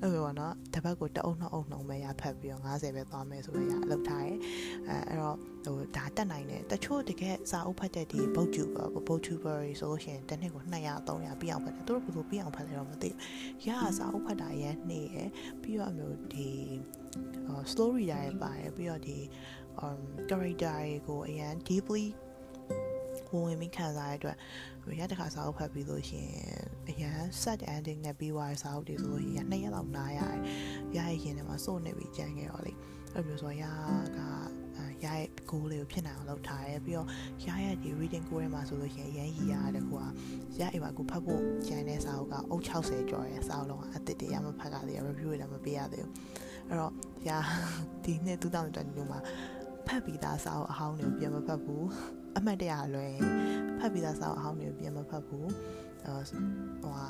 [0.00, 4.38] အအဲ့လိုပေါ့နော်တစ်ပတ်ကိုတအုပ်နှစ်အုပ်နှုံပဲရဖတ်ပြီးတော့90ပဲသွားမယ်ဆိုရရလောက်ထားတယ်
[4.88, 15.16] အဲအဲ့တော့ဟိုဒါတက်နိုင်တယ်တချို့တကယ်စာအုပ်ဖတ်တဲ့ဒီ booktuber booktuber ဆိုလို့ရှိရင်တစ်နှစ်ကို200 300ပြည့်အောင်ဖတ်တယ်သူတို့ဘယ်လိုပြည့်အောင်ဖတ်လဲတော့မသိဘူးရစာအုပ်ဖတ်တာရန်နေရ
[15.62, 16.48] ပြီးတော့အမျိုးဒီ
[17.72, 19.18] story တွေပါတယ်ပြီးတော့ဒီ
[19.84, 22.04] um character တွေကိုအရန် deeply
[23.34, 24.36] ဝင်ဝင်ပြီးခံစားရတဲ့
[24.80, 30.40] အတွက်ရတဲ့ခါစာအုပ်ဖတ်ပြီးလို့ရှိရင်အရန် set ending နဲ့ပြီးသွားတဲ့စာအုပ်တွေဆိုလို့ရှိရင်နှစ်ရက်လောက်နားရတယ်။
[30.96, 32.72] ရရဲ့ရင်ထဲမှာစိုးနေပြီးကြံခဲ့တော့လေ။
[33.14, 33.64] အဲ့လိုမျိုးဆိုရ
[34.18, 34.20] က
[35.04, 37.08] ရရဲ့ goal လေးကိုဖြစ်နိုင်အောင်လုပ်ထားတယ်ပြီးတော့
[37.46, 40.04] ရရဲ့ဒီ reading goal ထဲမှာဆိုလို့ရှိရင်အရန်ရည်ရတဲ့ကွာ
[40.60, 46.12] ရအိမ်မှာကိုဖတ်ဖို့ကြံတဲ့စာအုပ်ကအုပ်60ကျော်ရဲ့စာအုပ်လုံးကအစ်စ်တရမဖတ်ကြသေး review တွေလည်းမပေးရသေးဘူး။
[46.68, 46.92] အဲ့တော့
[47.28, 47.30] ရ
[48.04, 49.20] ဒီနှစ်2020မှာ
[49.86, 51.86] ဖတ်ပြီးသားစာအုပ်အဟောင်းတွေကိုပြန်မဖတ်ဘူး
[52.36, 53.14] အမှတ်တရလွယ်
[53.78, 55.48] ဖတ်ပြီးသားစာအုပ်အဟောင်းတွေကိုပြန်မဖတ်ဘူး
[56.82, 57.08] ဟိုဟာ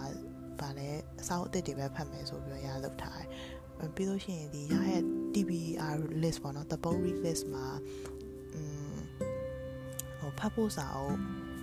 [0.61, 0.89] ဗာလဲ
[1.27, 3.23] စာအုပ်အသစ်တွေပဲဖတ်မယ်ဆိုပြီးတော့ရလုပ်ထား
[3.81, 5.03] တယ်ပြီးလို့ရှိရင်ဒီရရဲ့
[5.35, 7.67] TBR list ပေါ့နော် the book read list မှာ
[8.55, 8.61] อื
[8.93, 8.95] ม
[10.19, 11.19] ဟိုဖတ်ဖို့စာအုပ်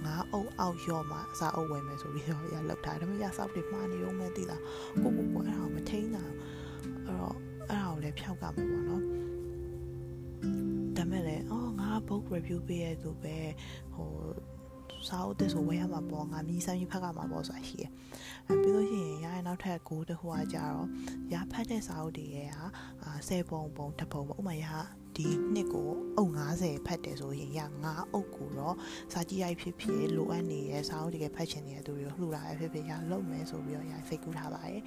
[0.06, 4.62] ငါအုပ်အောက်ရော့မှာစာအုပ်ဝင်မယ်ဆိုပြီးတော့ရလောက်ထားတယ်ဒါပေမဲ့ရစောက်တွေမှားနေအောင်မသိလား
[5.02, 6.24] ကိုကိုကိုအဲ့ဒါကိုမထိန်းတာ
[7.06, 7.36] အဲ့တော့
[7.70, 9.04] အဲ့ဒါကိုလည်းဖျောက်ကမယ်ပေါ့နော်
[11.02, 13.38] ဒါမဲ့လည်းအော်ငါ book review ပေးရသူပဲ
[13.94, 14.10] ဟို
[15.08, 17.92] စာအုပ်တစ်ဆိုဝယ်ရမှာပေါ့ငါမြည်ဆန်းပြီးဖတ်ရမှာပေါ့ဆိုတာရှိရယ်
[18.52, 20.88] အဲပြီးလို့ရှိရင်ရရဲ့နောက်ထပ်ကိုတခုကကြတော့
[21.34, 22.66] ရဖတ်တဲ့စာအုပ်တွေရဲ့ဟာ
[23.28, 24.66] 10ပုံပုံတစ်ပုံပေါ့ဥမာရ
[25.18, 28.76] ဒီနှစ်ကိုအုပ်90ဖတ်တယ်ဆိုရင်ရ9အုပ်ကိုတော့
[29.14, 34.82] စာကြည့်ရိုက်ဖြစ်ဖြစ်လိုအပ်နေတဲ့စာအုပ်တကယ်ဖတ်ချင်နေတဲ့သူတွေကိုလှူတာပဲဖြစ်ဖြစ်ရလုပ်မယ်ဆိုပြီးတော့ရစိတ်ကူးထားပါတယ်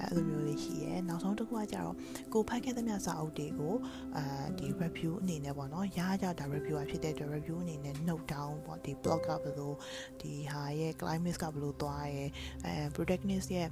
[0.00, 1.94] အဲလိုမျိုးလေးရှိရဲနောက်ဆုံးတစ်ခုကကြတော့
[2.32, 3.74] ကိုဖတ်ခဲ့တဲ့မြစာအုပ်တွေကို
[4.16, 4.24] အဲ
[4.58, 9.72] ဒီ review အနေနဲ့ပေါ့နော်ရကြတာ review ဖြစ်တဲ့အတွက် review အနေနဲ့ note down ပေါ့ဒီ blog ကဘယ်လို
[10.20, 12.24] ဒီဟာရဲ့ climate ကဘယ်လိုသွားရဲ
[12.66, 12.72] အဲ
[13.06, 13.68] protagonist ရဲ့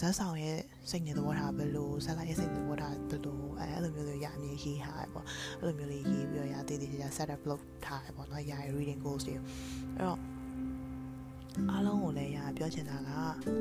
[0.00, 0.58] ဇက်ဆောင်ရဲ့
[0.90, 5.26] စိတ်နေသဘောထားဘယ်လိုဇက်လိုက်ရဲ့စိတ်နေသဘောထားဘယ်လိုအဲအဲ့လိုမျိုးတွေရအမြင်ရေးထားတယ်ပေါ့
[5.58, 9.44] အဲ့လိုမျိုးလေးရေးပြီးတော့ရတည်တည်ချာ set up လုပ်ထားတယ်ပေါ့နော်ရ reading goals တွေအဲ့
[10.06, 10.18] တော့
[11.70, 13.10] အားလုံးကိုလည်းရပြောချင်တာက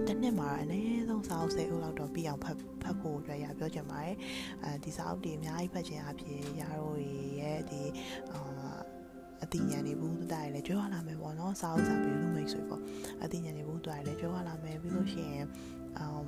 [0.08, 4.16] တစ်နှစ်မှာအနည်းဆုံးစာအုပ်၁၀အုပ်လောက်တော့ပြီးအောင်ဖတ်ဖတ်ဖို့အတွက်ရပြောချင်ပါတယ်
[4.64, 7.00] အဲဒီစာအုပ်တွေအများကြီးဖတ်ချင်အဖြစ်ရတို့
[7.40, 7.84] ရဲ့ဒီ
[8.32, 8.40] အာ
[9.44, 12.82] အတိညာနေဘူးတိုင်လည်းကြွေးဝလာမယ်ပေါ့နော်စာအုပ်စာပေလူမိတ်ဆွေပေါ့
[13.24, 15.46] အတိညာနေဘူးတိုင်လည်းကြွေးဝလာမယ်ပြီးလို့ရှိရင်
[16.00, 16.26] အမ်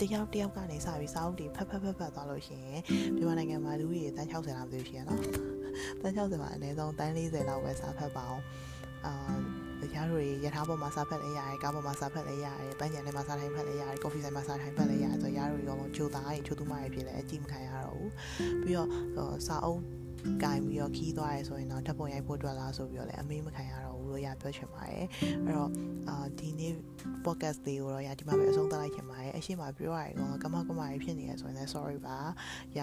[0.00, 2.80] တယောက်တယောက်ကနေစပြီးစာအုပ်တွေဖတ်ဖတ်ဖတ်ဖတ်သွားလို့ရှိရင်
[3.16, 5.20] မြန်မာနိုင်ငံမှာလူကြီးတန်း60လောက်သေးရှိရနော်
[6.00, 8.42] တန်း60မှာအနည်းဆုံးတန်း40လောက်ပဲစာဖတ်ပါအောင်
[9.06, 9.14] အာ
[9.80, 18.10] တရားတွေရထားပေါ်မှာစာဖတ်လဲရတယ်ကားပေါ်မှာစာဖတ်လဲရတယ်ပန်းချန်ထဲမှာစာထိုင်ဖတ်လဲရတယ်ကော်ဖီဆိုင်မှာစာထိုင်ဖတ်လဲရတယ်ဆိုရတို့ရောချိုသားတွေချိုသူမတွေဖြစ်လဲအကြည့်မခံရတော့ဘူး
[18.62, 19.80] ပြီးတော့စာအုပ်
[20.42, 25.06] ကင်ပြီးတော့ခီးသွားရဲဆိုရင်တော့ဓာတ်ပုံရိုက်ဖို့အတွက်လားဆိုပြီးတော့လည်းအမေးမခံရတော့ဘူးလို့ရပြောချင်ပါတယ်
[25.46, 25.70] အဲ့တော့
[26.08, 26.72] အာဒီနေ့
[27.24, 32.18] podcast လေးကိုတော့ရဒီမှာပဲအဆုံးသတ်လိုက်ချင်ပါတယ်အရှိမပြောရရင်တော့ကမကမကြီးဖြစ်နေရဆိုရင်လည်း sorry ပါ
[32.78, 32.80] ရ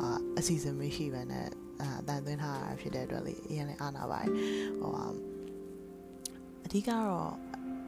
[0.00, 1.46] အာအစီအစဉ်မရှိဘဲနဲ့
[1.80, 4.30] အာတန်သွင်းထားတာဖြစ်တဲ့အတွက်လေအရင်လည်းအားနာပါတယ်
[4.80, 4.92] ဟို
[6.64, 7.32] အဓိကတော့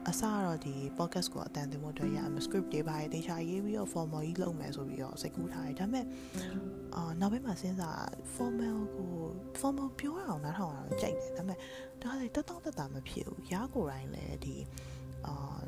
[0.09, 6.05] အစတော့ဒီ podcast ကိုအတန်တင်ဖို့အတွက်ရအမ script တွေပါရေးတေချာရေးပြီးတော့ formal ကြီးလုပ်မယ်ဆိုပြီးတော့စိတ်ကူးထားတယ်ဒါပေမဲ့
[6.95, 8.01] အာနောက်ပိုင်းမှာစဉ်းစား
[8.35, 9.13] formal ကို
[9.59, 11.57] formal ပြောရအောင်နားထောင်ရအောင်ကြိုက်တယ်ဒါပေမဲ့
[12.01, 14.55] ဒါလည်းတတောင့်တတာမဖြစ်ဘူးရားကိုယ်တိုင်လည်းဒီ
[15.27, 15.59] အာ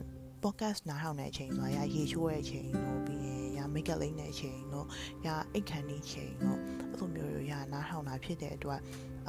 [0.43, 4.87] podcast နားထောင်တဲ့အချိန်ဆိုရရေချိုးတဲ့အချိန်တို့ပြီးရင်ရ make up လိမ့်တဲ့အချိန်တို့
[5.25, 6.57] ရအိတ်ခံနေချိန်တို့
[6.93, 8.81] အဲ့လိုမျိုးရနားထောင်တာဖြစ်တဲ့အတွက်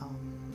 [0.02, 0.51] um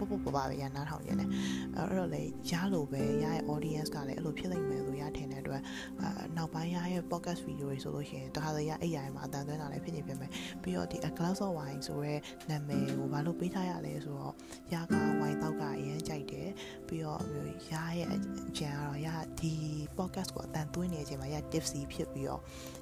[0.00, 1.28] ပပပပပဲရနားထောင်နေတယ်
[1.76, 5.62] အဲ့တော့လေရလို့ပဲရရဲ့ audience ကလည်းအဲ့လိုဖြစ်လိမ့်မယ်လို့ရထင်တဲ့အတွက်
[6.00, 10.30] အာနောက်ပိုင်းရရဲ့ podcast video တွေဆိုလို့ရှိရင်တခါတည်းရအိတ်ရိုင်မှာအတန်သွင်းတာလည်းဖြစ်နေပြင်မယ်
[10.62, 12.14] ပြီးတော့ဒီ a glass of wine ဆိုရဲ
[12.50, 14.34] နာမည်ကိုဘာလို့ပေးထားရလဲဆိုတော့
[14.74, 16.48] ရက wine တောက်ကအရင်ကြိုက်တယ်
[16.88, 19.08] ပြီးတော့မျိုးရရဲ့အကြံကတော့ရ
[19.40, 19.54] ဒီ
[19.98, 22.40] podcast ကိုအတန်သွင်းနေချိန်မှာရ tipsy ဖြစ်ပြီးတော့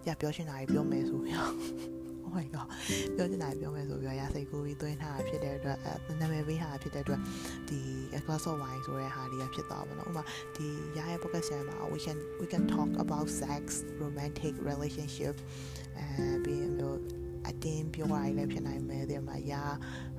[0.08, 2.68] ရပြောချင်တာကြီးပြောမယ်ဆိုပြီးတော့ oh my god
[3.16, 7.20] ပြောချင်တာပြောမယ်ဆိုပြီးတော့ရစိတ်ကူးပြီးသွင်းထားတာဖြစ်တဲ့အတွက်အဲနာမည်ပေးထားတာဖြစ်တဲ့အတွက်
[7.68, 7.80] ဒီ
[8.18, 10.22] a glass of wine ဆိုတဲ့ဟာလေးကဖြစ်သွားပါတော့ဥပမာ
[10.56, 13.62] ဒီရရဲ့ podcast channel မှာ we can we can talk about sex
[14.02, 15.34] romantic relationship
[15.98, 17.00] အဲပြီးရင်မျိုး
[17.48, 19.62] အတင်းပြောရလည်းဖြစ်နိုင်မယ်ဒီမှာရာ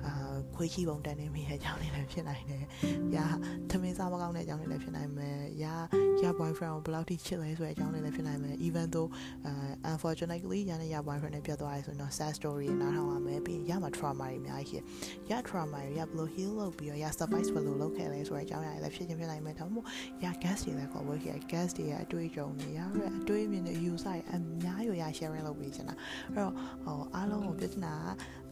[0.06, 0.12] အာ
[0.56, 2.64] ခွေးချီပုံတန်းနေမိတဲ့အကြောင်းလေးလည်းဖြစ်နိုင်တယ်။
[3.16, 3.26] ရာ
[3.70, 5.74] သမင်းစားမကောင်းတဲ့အကြောင်းလေးလည်းဖြစ်နိုင်မယ်။ရာ
[6.22, 9.08] ရာ boyfriend ကိုဘယ်လောက်ထိချစ်လဲဆိုတဲ့အကြောင်းလေးလည်းဖြစ်နိုင်မယ်။ even though
[9.48, 14.78] uh unfortunately ရာနဲ့ရာ boyfriend နဲ့ပြတ်သွားရဲဆိုတော့ sad story တွေနားထောင်ရမယ်။ပြီးရင်ရာမှာ trauma တွေအများကြီးရှိ။
[15.30, 19.86] ရာ trauma တွေရာဘယ်လို heal လုပ်ပြီးတော့ရာ survive ဘယ်လိုလုပ်ခဲ့လဲဆိုတဲ့အကြောင်းအရာတွေလည်းဖြစ်ချင်းဖြစ်နိုင်မယ်။ဒါမှမဟုတ်
[20.24, 25.94] ရာ guest တွေလည်းခေါ်ဖို့ရှိတယ်။ guest တွေရဲ့အတွေ့အကြုံတွေရာရဲ့အတွေ့အမြင်တွေ user တွေအများကြီးရာ sharing လုပ်ပေးချင်တာ။
[26.34, 27.94] အဲ့တော့ဟိုအားလုံးကိုပြဿနာ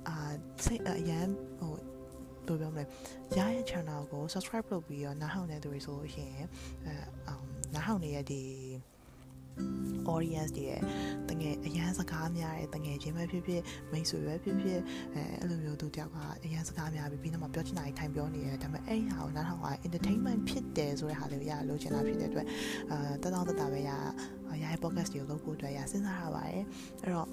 [0.07, 0.16] အာ
[0.64, 1.28] စိတ်အရန်
[1.61, 1.84] ဟိုဘယ်
[2.48, 2.84] လိုပြောမလဲ
[3.38, 6.48] ရရဲ့ channel ကို subscribe လုပ်ပြီးတော့နားထောင်နေသူတွေဆိုလို့ရှိရင်
[6.86, 7.34] အဲ
[7.74, 8.46] နားထောင်နေရတဲ့
[10.14, 10.80] audience တွေရဲ့
[11.30, 14.80] တငယ်အရန်စကားများတဲ့တငယ်ချင်းပဲဖြစ်ဖြစ်မိတ်ဆွေပဲဖြစ်ဖြစ်
[15.14, 22.46] အဲအဲ့လိုမျိုးသူတယောက်ကအရန်စကားများပြီးပြီးတော့မှပြောချင်တာကြီးထိုင်ပြောနေရတယ်ဒါပေမဲ့အဲ့ဟာကိုနားထောင်ရ entertainment ဖြစ်တယ်ဆိုတဲ့ဟာလေးကိုရလိုချင်တာဖြစ်တဲ့အတွက်
[22.90, 23.90] အာတတောင်းတတာပဲရ
[24.62, 26.64] ရရဲ့ podcast တွေကိုလုပ်ဖို့အတွက်ရစဉ်းစားရပါတယ်
[27.02, 27.28] အဲ့တော့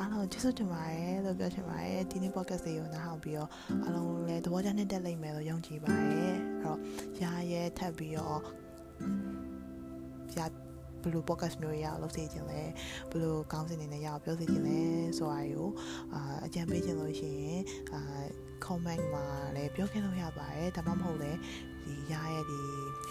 [0.00, 3.50] အားလုံးကျေးဇူးတင်ပါတယ်လို့ပြောချင်ပါတယ်ဒီနေ့ podcast တွေကိုနားထောင်ပြီးတော့
[3.84, 6.78] အားလုံးလည်းသဘောကျနှစ်တက်လိမ့်မယ်လို့ယုံကြည်ပါတယ်အဲ့တော့
[7.22, 8.40] ရရဲ့ထပ်ပြီးတော့
[10.36, 10.38] ရ
[11.02, 12.60] ဘယ်လို podcast မျိုးရအောင်လုပ်စေချင်လဲ
[13.10, 14.80] ဘယ်လိုကောင်းစင်နေနဲ့ရအောင်ပြောစေချင်လဲ
[15.18, 15.68] ဆိုတာကို
[16.14, 17.62] အာအကြံပေးချင်လို့ရှိရင်
[17.94, 18.00] အာ
[18.66, 19.24] comment မှာ
[19.56, 21.38] လည်းပြောခဲ့လို့ရပါတယ်ဒါမှမဟုတ်လည်း
[21.84, 22.60] ဒီရရဲ့ဒီ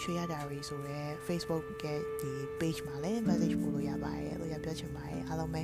[0.02, 5.62] share diary ဆိုရဲ Facebook ရဲ့ဒီ page မှာလည်း message ပို့လို့ရပါတယ်လို့ရပြောချင်ပါတယ်အားလုံးပဲ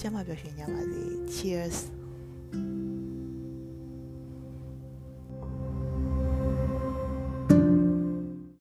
[0.00, 1.02] ကျမ်းမာပျော်ရွှင်ကြပါစေ
[1.34, 1.76] cheers